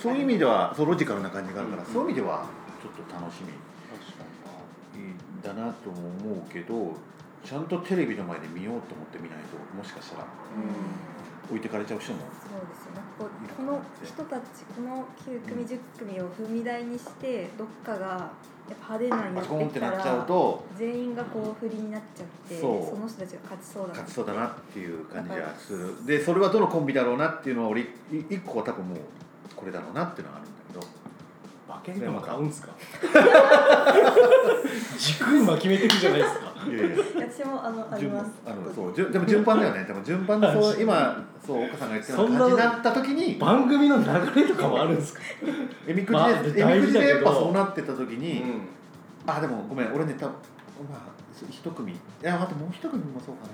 [0.01, 2.45] そういう意味ではそうロジカルな感じがあるから、うんそういう意味では
[2.81, 3.53] ちょっと楽しみ。
[3.97, 4.35] 確かに。
[5.41, 6.95] だなとも思うけど
[7.43, 10.27] ちゃんとテレビの前で見ようと思って見ないともしかしたら
[11.49, 12.25] 置いてかれちゃう人もそ
[12.57, 13.01] うですよね。
[13.17, 13.27] こ
[13.57, 14.41] この人たち
[14.75, 18.31] この9組10組を踏み台にしてどっかがや
[18.73, 26.05] っぱ派手なのバチコンやっきたっててなっちゃうらと全員がこう不利になっちゃってその人たちが勝ちそうだな勝ちそうだなっていう感じがする。
[26.05, 27.85] でそれはどのコンビだろうなっていうのは俺い
[28.29, 28.99] 一個は多分もう
[29.55, 31.05] これだろうなっていうのがあるんだけど。
[31.67, 32.69] 負けるの買うんすか？
[34.97, 39.83] 軸馬決めてくじゃないですか私もあのあり順ますあのそう順でも順番だよね。
[39.83, 45.19] でも順番でそう今そう岡さんが言ってたようなそんな感じになった時に番組の流れとかもあるんですか
[45.87, 48.61] えみくじで、えみくじ大事だけどでやっぱそうなってた時に、うん
[49.27, 50.33] あでもごめん俺ねたま
[50.93, 51.15] あ
[51.49, 53.53] 一組いや待ってもう一組もそうかね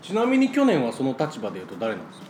[0.00, 2.26] ちなみに去年はその立場でいうと誰なんですか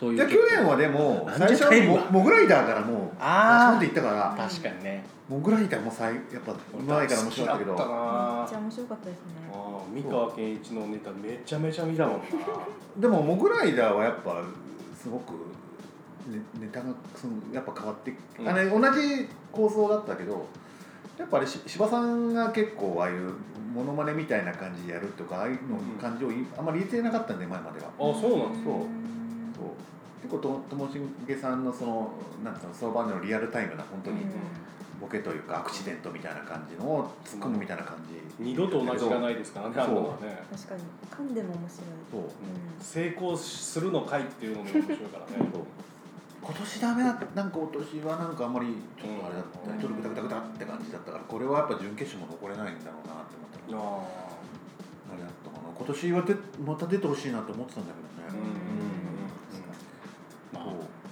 [0.00, 3.74] そういうじゃあ去年はでも最初はモモグライダーからもうあー。
[3.74, 5.04] ガチっていったから確かにね。
[5.28, 7.74] モグライダーもさいやっぱ前から面白かったけど。
[7.74, 9.22] 好きだちゃ面白かったですね。
[9.52, 12.24] あ三河健一のネタめちゃめちゃ見たもんな。
[12.96, 14.42] でもモグライダーはやっぱ
[14.96, 15.32] すごく
[16.30, 18.48] ねネタがそのやっぱ変わって、うん。
[18.48, 20.46] あれ同じ構想だったけど
[21.18, 23.34] やっぱあれし柴さんが結構ああいう
[23.74, 26.00] モノマネみたいな感じでやるとかああいうのうん。
[26.00, 27.88] 感じをいあんまり入れてなかったんで前までは。
[27.98, 28.74] あそうなんですそう
[30.22, 32.12] 結構とともしげさんのその
[32.44, 34.18] なんていうのその場でのリアルタイムな本当に
[35.00, 38.20] ボケというかアクシデントみたいな感じのを突っ込むみたいな感じ。
[38.38, 40.42] 二度と同じがないですからねあんなのはね。
[40.52, 40.82] 確かに。
[41.10, 41.86] 噛んでも面白い。
[42.12, 42.22] そう。
[42.80, 45.48] 成功するのかいっていうのも面白いからね。
[45.52, 45.62] そう。
[46.42, 47.18] 今年ダメだ。
[47.34, 48.66] なんか今年はなんかあんまり
[49.00, 54.04] ちょっとあれだった、うんちょっとグタグタグタって感じだったからこれはやっぱ準決勝も残れないんだろうなって思ったらあ
[55.12, 55.72] あれだったかな。
[55.72, 58.69] 今年はでまた出てほしいなと思ってたんだけどね、うん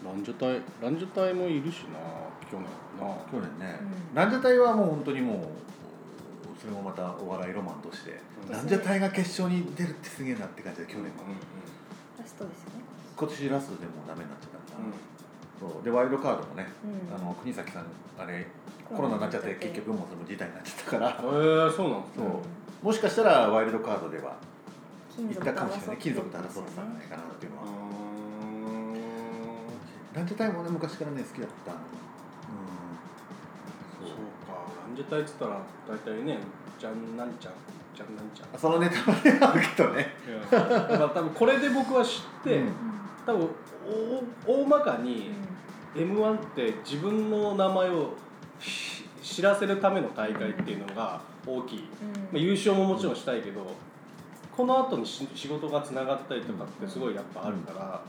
[0.09, 1.99] ランジャタイランジャタイもいるしな
[2.51, 2.65] 去年
[2.99, 3.15] な。
[3.31, 3.79] 去年ね、
[4.11, 4.15] うん。
[4.15, 5.39] ランジャタイはもう本当にもう
[6.59, 8.19] それもまたお笑いロマンとして、うん
[8.51, 11.11] ランジャタイが決勝に出るってすげえなって感じで去年は、
[12.19, 12.85] ラストですよね。
[13.15, 14.73] 今年ラストでもうダメになっちゃった。
[14.73, 15.73] から、うん。
[15.75, 15.85] そう。
[15.85, 17.15] でワイルドカードもね、うん。
[17.15, 17.87] あの国崎さん
[18.19, 18.47] あれ
[18.89, 22.25] コロナになっちゃって結局もうその事態になっちゃったから、うん、えー、そうなんですそう。
[22.25, 22.33] ね
[22.81, 24.37] もしかしたらワイルドカードでは
[25.15, 25.97] 金属行ったかもしれない。
[25.99, 27.69] 金争属と争ってたんじゃないかなっていうのは、う
[30.15, 31.73] ランジャタイもね昔からね好きだった。
[31.73, 31.79] うん。
[34.09, 34.53] そうか
[34.87, 36.39] ランジャタイっつったら大体ね
[36.79, 37.55] じゃんなんちゃん
[37.95, 40.15] じゃんなんちゃんそのネタはねあるけどね。
[40.27, 42.73] いやだから多分これで僕は知って、うん。
[43.27, 43.49] 多分
[44.47, 45.31] 大大まかに
[45.95, 48.15] m 1って自分の名前を
[48.61, 51.89] し知らせるための大会っていうのが大きい、
[52.33, 53.67] まあ、優勝ももちろんしたいけど
[54.57, 58.01] この後にし仕事がつながったりとかってすごいやっぱあるから、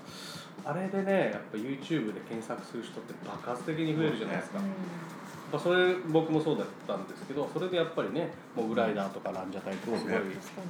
[0.65, 10.13] あれでねやっぱ YouTube で検索する人って爆発的に増えるじゃないですか、まあ、それ僕もそうだったんですけどそれでやっぱりねモグライダーとかランジャタイとかすごい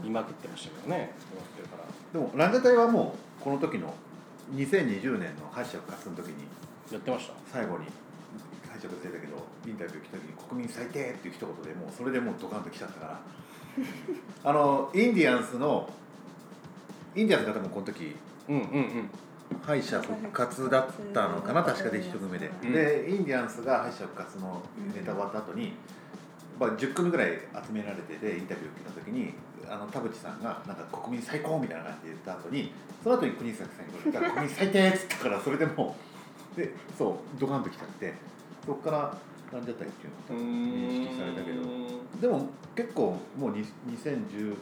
[0.04, 1.84] 見まくってましたけどね思ってるから。
[2.14, 3.94] でもランジャタイはもうこの時の
[4.56, 6.46] 2020年の敗者復活の時に
[6.92, 7.34] やってました。
[7.52, 7.86] 最後に
[8.70, 9.38] 敗者復活出たけど
[9.68, 13.20] インタビュー来た時に「国民最低!」っていう一言でもうそれでもうドカンと来ちゃったから。
[14.44, 15.90] あのインディアンスの
[17.16, 18.16] インディアンスが多分この時
[18.48, 19.10] うんうんうん
[19.66, 22.72] 敗者復活だったのかな確かで一組目で、うん。
[22.74, 24.62] でインディアンスが敗者復活の
[24.96, 25.74] ネタ終わった後に、
[26.60, 27.32] まあ、10組ぐらい
[27.68, 29.34] 集められてでインタビュー受けた時に
[29.68, 32.72] あの田淵さんが「なんか国民最高!」みたいな感じで言った後に
[33.04, 35.96] その後に国崎さんに言ったら「国民最低!」っつったからそれでも
[36.54, 38.14] う でそうドカンときちゃって
[38.66, 39.18] そこから
[39.52, 41.90] ランジャタイっていうのが認識されたけど。
[42.22, 44.56] でも結構もうに2014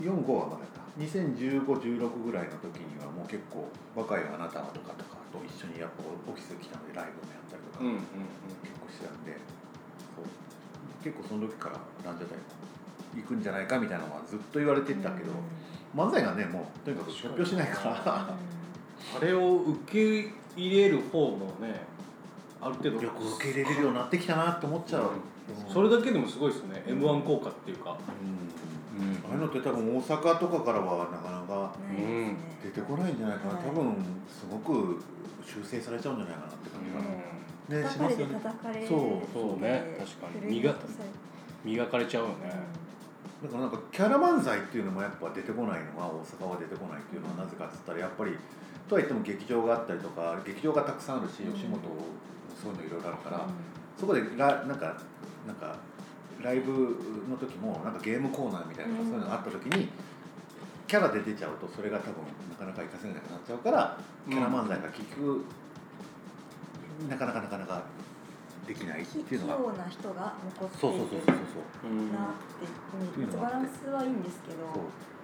[0.00, 8.02] 45はまだか201516ぐらいの時にはもう結構「若いあなたは」とかとかと一緒にやっぱオフィス来たのでライブもやったりとか、うんうんうん。
[8.62, 9.36] 結構してたんで
[11.02, 12.38] 結構その時からランジャタイ
[13.22, 15.32] 行くんじゃないかみたいなのはずっと言われてたけど、
[15.96, 18.36] 漫才がねもうとにかく発表しないから。
[19.16, 21.80] あれを受け入れる方もね
[22.60, 25.10] ある程度よく受け入れれるようになってきたなって思っちゃう、
[25.66, 25.72] うん。
[25.72, 26.84] それだけでもすごいですね。
[26.86, 27.96] m 1効果っていうか、うん
[29.24, 33.64] ああいうのって多分大阪とかからはなかなかうん出てこないんじゃないかな、はい。
[33.64, 33.96] 多分
[34.28, 35.02] すごく
[35.44, 37.40] 修正されちゃうんじゃないかなって感じが、ね
[37.70, 38.34] し叩かれてますよね。
[38.34, 38.98] 叩かれそう。
[39.32, 39.96] そうね。
[39.98, 40.56] 確かに。
[40.56, 40.94] 身がとさ
[41.64, 42.50] 磨かれちゃうよね、
[43.42, 48.32] だからなんかキャラ漫才っていうのもやっぱ出てこないのが大阪は出てこないっていうのはなぜかっつったらやっぱり
[48.88, 51.80] とは言っても劇場があったりとか劇場がたくさんあるしうん吉本
[52.56, 53.46] そういうのいろいろあるから、
[53.96, 54.96] そこでラなんか
[55.46, 55.76] なんか
[56.42, 56.72] ライブ
[57.28, 59.88] の時もなんかゲームコーナーみたいなのがそういうのがあった時に、
[60.86, 65.44] キャラで出ちゃうとそれが多分なかなか活かせなくなっちゃうから、キャラ漫才が結局
[67.08, 67.82] なかなかなかなか
[68.66, 69.54] できないっていうのが。
[69.56, 71.36] 器用な人が残っていそうるそうそうそう
[71.82, 71.94] そうう。
[71.94, 72.68] んなってっ
[73.14, 74.68] ていうのバランスはいいんですけど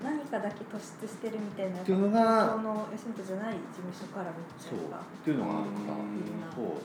[0.02, 4.78] 何かだけ突出してるみたいなっていうのが東京の吉本じゃない事務所から見ちゃそう。
[4.78, 6.16] っていうのがあるからうん。
[6.16, 6.78] いいなそう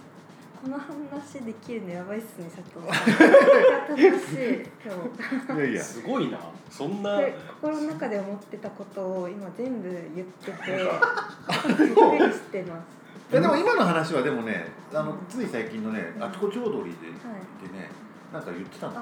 [0.61, 2.85] この話できるのやばいっすね佐藤。
[2.85, 5.59] さん楽しい今日。
[5.59, 5.83] いやいや。
[5.83, 6.37] すごいな。
[6.69, 7.17] そんな。
[7.17, 10.53] で心の中で思ってたことを今全部言ってて
[11.83, 13.33] びっくりしてます。
[13.33, 15.17] いやでも今の話はでもねあのうん。
[15.27, 17.67] つい最近のねあちこち踊りで,、はい。
[17.67, 17.89] でね
[18.31, 18.93] なんか言ってたの。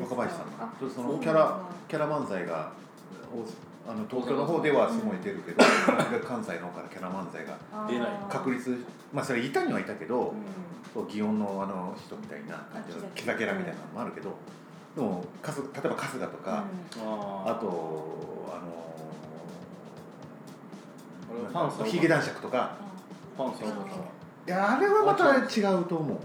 [0.00, 2.70] 若林さんがあそのキャラキャラ漫才が
[3.34, 3.42] お
[3.88, 5.64] あの東京の方ではすごい出るけど、
[6.22, 7.56] 関西の方からキャラ漫才が
[7.88, 8.08] 出ない。
[8.28, 8.84] 確率
[9.14, 10.36] まあそれいたにはいたけど、うん。
[10.92, 14.34] そう祇園のあの人みたいな感じのキザキャラみたいなのもあるけど、
[14.94, 16.64] でもかす例えば春日とか、
[16.98, 18.60] ああとあ
[21.80, 22.76] のヒゲ男爵とか。
[24.46, 26.18] いやあれはまた違うと思う、んうん。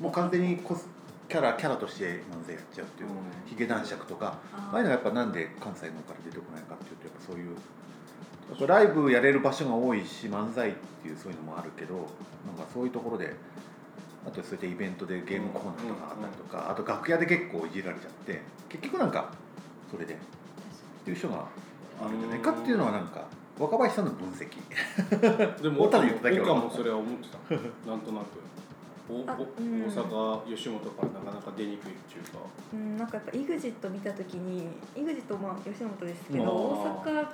[0.00, 0.88] もう完全にコス
[1.28, 3.14] キャラキャラとして漫才やっちゃうっていう、うん。
[3.46, 7.56] ヒゲ男爵とかあああいうのはやっぱなんで関西の方から出てこないかっていうとやっぱそういう
[8.50, 10.72] やっぱライブやれる場所が多いし漫才っ
[11.02, 12.04] ていうそういうのもあるけどなん
[12.56, 13.34] かそういうところで
[14.26, 19.32] あとそういったイベントでゲームコーナーとかあったりとか、あと楽屋で結構いじられちゃって結局なんか
[19.90, 20.16] それでっ
[21.04, 21.46] ていう人が
[22.00, 23.26] あるんじゃないかっていうのはなんか
[23.58, 25.62] 若林さんの分析。
[25.62, 27.54] でも ただ言っただけは岡もそれは思ってた。
[27.90, 28.24] なんとなく
[29.08, 29.84] 大うん。
[29.86, 32.38] 阪吉本からなかなか出にくいっていうか。
[32.72, 37.26] うん、なんかやっぱ EXIT 見た時に EXIT まあ吉本ですけどうん大阪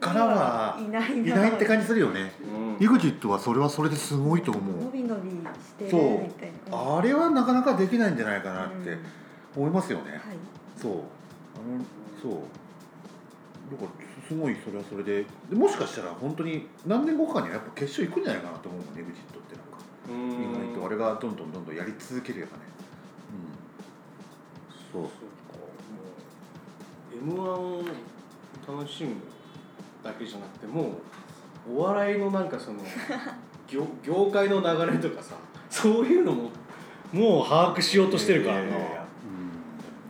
[0.00, 2.32] からはいないいないって感じするよね。
[2.42, 2.76] うん。
[2.76, 5.36] EXIT はそれはそれですごいと思伸うび伸びし
[5.78, 6.96] てるみたいな。
[6.98, 8.98] あれはなかなかできないんじゃないかなってうん。
[9.56, 10.20] 思いますよね、はい。
[10.76, 10.92] そう。
[10.92, 11.02] あの
[12.20, 12.32] そう。
[13.70, 13.90] だから
[14.26, 15.24] すごいそれはそれで。
[15.48, 19.06] でもしかしたら本当に何年後かにはやっぱ決勝行くんじゃないかなと思うもんね EXIT っ
[19.42, 19.49] て
[20.10, 22.64] 意外とあれがどんどんどんどんやり続ければね、
[24.92, 25.02] そう。
[25.02, 25.10] そうか。
[27.24, 29.16] もう m 1を楽しむ
[30.02, 30.98] だけじゃなくても
[31.68, 32.80] うお笑いのなんかその
[33.68, 35.34] 業業界の流れとかさ
[35.68, 36.50] そういうのも
[37.12, 39.04] もう把握しようとしてるからな、いやいやいや。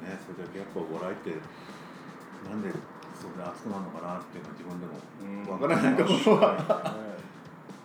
[0.02, 0.08] うん。
[0.08, 1.30] ねそれだけやっぱお笑いって
[2.48, 2.70] なんで
[3.18, 4.92] そんな熱くなるのかなっていうのは自分でも
[5.22, 5.52] うん。
[5.52, 6.96] わからないところは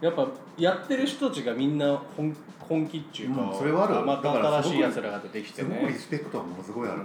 [0.05, 4.05] やっぱやってる人たちがみんな本本気っていうか、うんそれはある。
[4.05, 7.03] また新しいやつらが出てきてすごいリねスペクトはものすごいある、う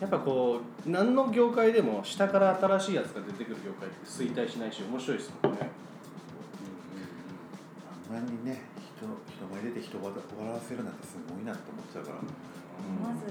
[0.00, 5.58] やっぱこう何の業界でも下から新しいやつが出てくる業界って衰退しないし面白いですもんね、
[8.12, 8.62] うあんなにね
[8.96, 12.26] 人人前出て人を笑わせるなんてすごいなって思っちゃうから、うん
[13.02, 13.26] まず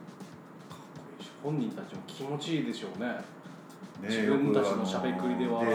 [1.42, 3.40] 本人たちも気持ちいいでしょうね。
[4.02, 5.68] 自分たちのしゃべくりで笑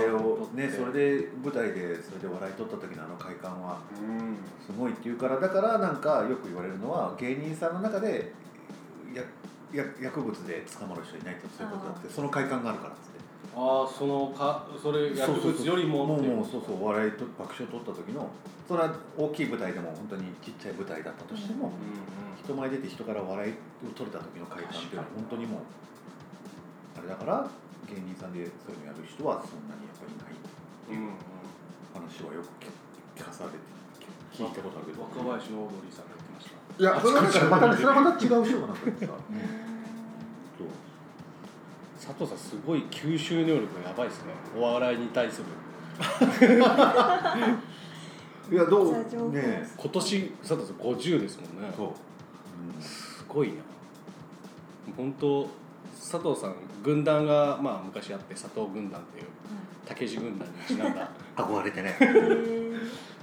[0.56, 4.38] ねそれで舞台でそれで笑い取った時のあの快感はうん。
[4.66, 8.34] すごいっていうからだからなんかよく言われるのは芸人さんの中で
[9.14, 9.22] や
[9.74, 12.94] や薬物で捕まる人いないとそういうことだってその快感があるから。
[12.94, 13.15] っつって
[13.56, 18.28] ああそのかそれ薬物よりももうっていもうそうそうお笑いと爆笑取った時の
[18.68, 27.50] それは大きい舞台でも本当にちっちゃい舞台だったとしても、うん人前出て人から笑いを取れた時の快感っていうのは本当にもうあれだから
[27.90, 31.18] 芸人さんでそういうのやる人はそんなにやっぱりいないうんうん
[31.90, 32.70] 話はよく聞
[33.18, 33.58] 聞かされて
[34.30, 35.02] 聞いたことあるけど。
[35.10, 39.18] 若林のオードリーさんが言ってましたいやそれはねまた違う人がなんか言ってさ
[42.06, 44.34] 佐藤さんすごい吸収能力がやばいですね。
[44.58, 45.46] お笑いに対する。
[48.52, 48.94] いやどう？
[49.32, 51.74] ね今年佐藤さん50ですもんね。
[51.76, 51.90] そう、
[52.84, 53.54] すごいな。
[54.96, 55.50] 本当
[55.96, 59.26] 佐藤さん軍団がまあ昔あって佐藤軍団っていう
[59.86, 61.10] 竹地軍団にちなんだ。
[61.36, 61.98] 憧れてね。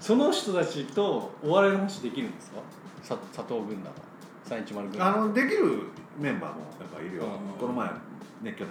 [0.01, 2.59] その人たちとお笑いの話できるんですか？
[3.03, 4.12] さ佐藤軍団は
[4.53, 5.89] 310軍団あのできる
[6.19, 7.59] メンバーもやっぱいるよ、うん。
[7.59, 8.69] この前ね去年。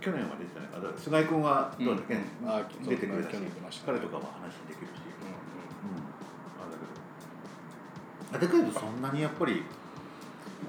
[0.00, 2.48] 去年は出てない菅井君はどうだっけ、うん。
[2.48, 3.48] あ出てくれたしね。
[3.86, 6.02] 彼とかは話できるし、ううん、
[6.58, 6.84] あれだけ
[8.36, 8.58] ど。
[8.58, 9.62] あだけどそんなにやっぱり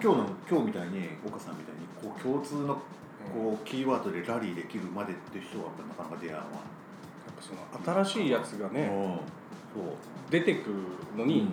[0.01, 2.75] 今日の今日みたいに岡さんみたいにこう共通の
[3.34, 6.45] こうキーワードでラリーできるまでっていう人はやっぱなかなか出会わやっ
[7.36, 9.43] ぱその新しいやつがねうん。
[10.29, 10.75] 出てくる
[11.17, 11.47] のそうに、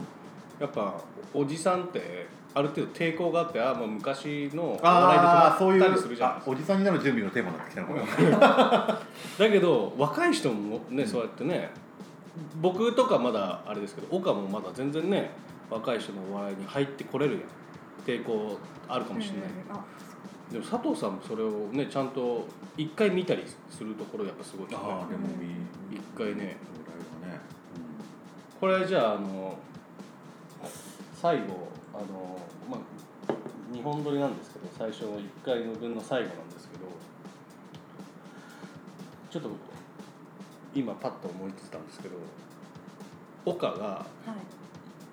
[0.60, 0.94] やっぱ
[1.34, 6.50] おじさんってある程度抵抗があってあもう昔のお笑いでああそういう止まったりするじゃないですか。
[6.50, 9.00] あおじさんになる準備のテーマになってきたのかな。
[9.46, 11.70] だけど若い人もねそうやってね
[12.60, 15.30] 僕とかまだあれですけど岡もまだ全然ね
[15.70, 17.42] 若い人のお笑いに入ってこれるやん。
[18.06, 18.58] 抵抗
[18.88, 19.84] あるかもしれない、うんうんあ
[20.50, 22.44] でも佐藤さんもそれをねちゃんと
[22.76, 24.84] 一回見たりするところやっぱすごいですね。
[24.84, 26.56] ああでもみ一回ね。
[28.60, 29.56] お笑いはね、これじゃああの
[31.20, 32.38] 最後あの
[32.70, 33.34] まあ
[33.74, 36.86] 日本撮りなんですけど最初の1回の分の最後なんですけど
[39.30, 39.50] ちょっと
[40.74, 42.16] 今パッと思いついたんですけど
[43.44, 44.60] 岡がはい。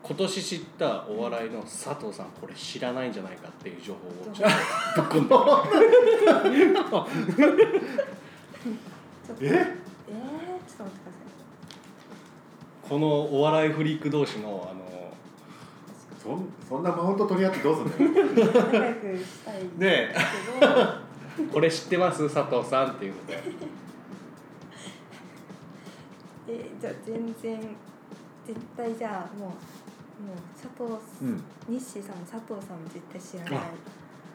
[0.03, 4.51] 今年知ったお笑いの佐藤さんこれ知らないんじゃないかっていう情報をちょっ
[4.95, 5.27] とぶっ込ん
[9.37, 9.47] で。
[9.51, 9.51] え？
[9.51, 11.17] えー、ちょっと待ってくださ
[12.87, 14.86] このお笑いフリーク同士のあの
[16.27, 18.13] そんそんなマウント取り合ってどうすんの？
[18.13, 20.19] よい仲良くしたいんねです
[20.59, 21.47] けど。
[21.53, 22.29] これ知ってます？
[22.33, 23.41] 佐藤さんっていうので。
[26.49, 27.59] えじゃあ全然
[28.45, 31.43] 絶対じゃあもうもう佐藤、うん。
[31.67, 33.69] 日誌さんも佐藤さんも絶対知らない。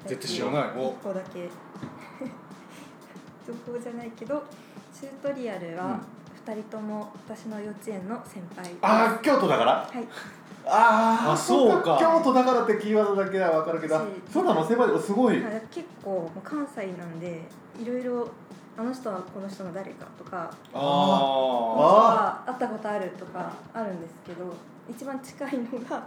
[0.05, 0.71] あ絶対知らない。
[0.79, 0.91] お。
[0.91, 1.49] 一個だけ。
[3.47, 4.45] 情報じゃないけど
[4.95, 5.99] チュートリアルは
[6.47, 8.77] 二人とも私の幼稚園の先輩です。
[8.83, 9.73] ああ京都だから？
[9.73, 10.07] はい
[10.67, 11.97] あーあそうか。
[12.01, 14.01] 京都だからってキーワードだけは分かるけど
[14.33, 14.45] そう。
[14.45, 14.67] なの？
[14.67, 17.43] 先輩すごい、はい結構関西なんで
[17.81, 18.29] いろいろ
[18.77, 24.55] あの人はこの人の誰かとかあああ会ったことあるとかあるんですけど
[24.91, 26.03] 一番近いのが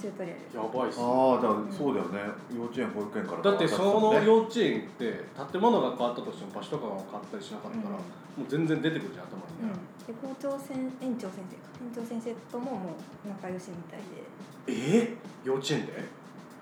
[0.00, 0.40] チュートリアル。
[0.56, 1.04] やばいっすね。
[1.04, 2.18] ああだからそうだよね。
[2.56, 7.92] 幼稚園保育園からだってそのね幼稚園って建物が変わったとしても場所とかが変わったりしなかったら、うん。
[7.92, 8.00] も
[8.42, 9.68] う全然出てくるじゃん頭に。
[9.68, 14.24] ね、うん、で校長先園長先生か園長先生とももう仲良しみたいで。
[14.66, 15.16] え？
[15.44, 15.92] ー、幼稚園で？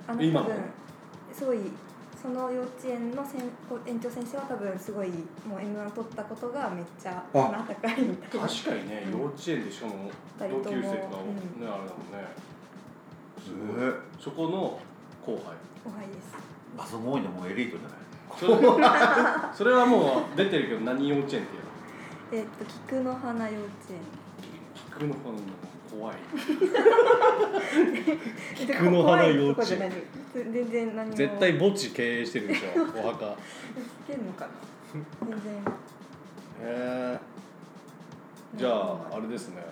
[0.09, 0.62] あの今も多分
[1.32, 1.59] すごい
[2.20, 3.43] その幼稚園のせん
[3.86, 5.09] 園長先生は多分すごい
[5.47, 8.49] もう M1 取ったことがめっちゃ鼻高いみたいな。
[8.49, 10.11] 確かにね、うん幼稚園でしかも。
[10.41, 11.68] 同級生とかもね、うん。
[11.68, 12.26] あれだもんね
[13.49, 14.78] すごいえそこの
[15.24, 15.57] 後輩。
[15.84, 16.34] 後輩です。
[16.76, 17.99] あそこ多いのもうエリートじゃない。
[18.38, 18.55] それ
[19.57, 21.68] それはもう出てるけど何幼稚園っていうの？
[22.32, 23.96] えっと菊の花幼稚園。
[24.74, 25.38] 菊の花の
[25.90, 26.16] 怖い。
[28.55, 29.92] 菊の花幼稚園。
[30.34, 31.16] 全然何も。
[31.16, 33.26] 絶対墓地経営してるでしょお墓。
[34.09, 34.51] 知ってんのかな？
[35.26, 35.53] 全然。
[36.61, 37.18] へえ
[38.57, 39.62] じゃああれですね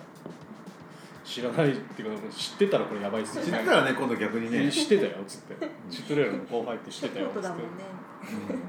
[1.27, 5.57] 知らないっていうか知ってたらこれやばいっす知ねったらね今度逆にね、知ってたよっつって。
[5.91, 7.43] 知ってるやろ後輩って知ってたよっつって。
[7.43, 7.67] 京都だもんね。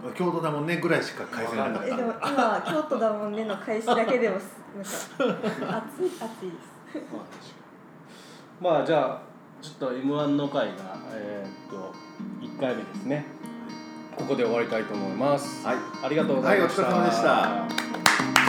[0.08, 1.86] うん京都だもんねぐらいしか返せなかった。
[1.86, 4.56] えでも今京都だもんねの返しだけでもす
[5.20, 6.68] なんか熱い熱いです。
[7.14, 7.46] まあ確か
[8.60, 9.22] にまあじゃあ
[9.62, 11.94] ちょっと m 1の回がえーっと
[12.42, 13.26] 1回目ですね。
[14.18, 15.66] ここで終わりたいと思います。
[15.66, 15.78] はい。
[16.04, 17.22] ありがとうございました、はいお疲れ様でし
[18.42, 18.47] た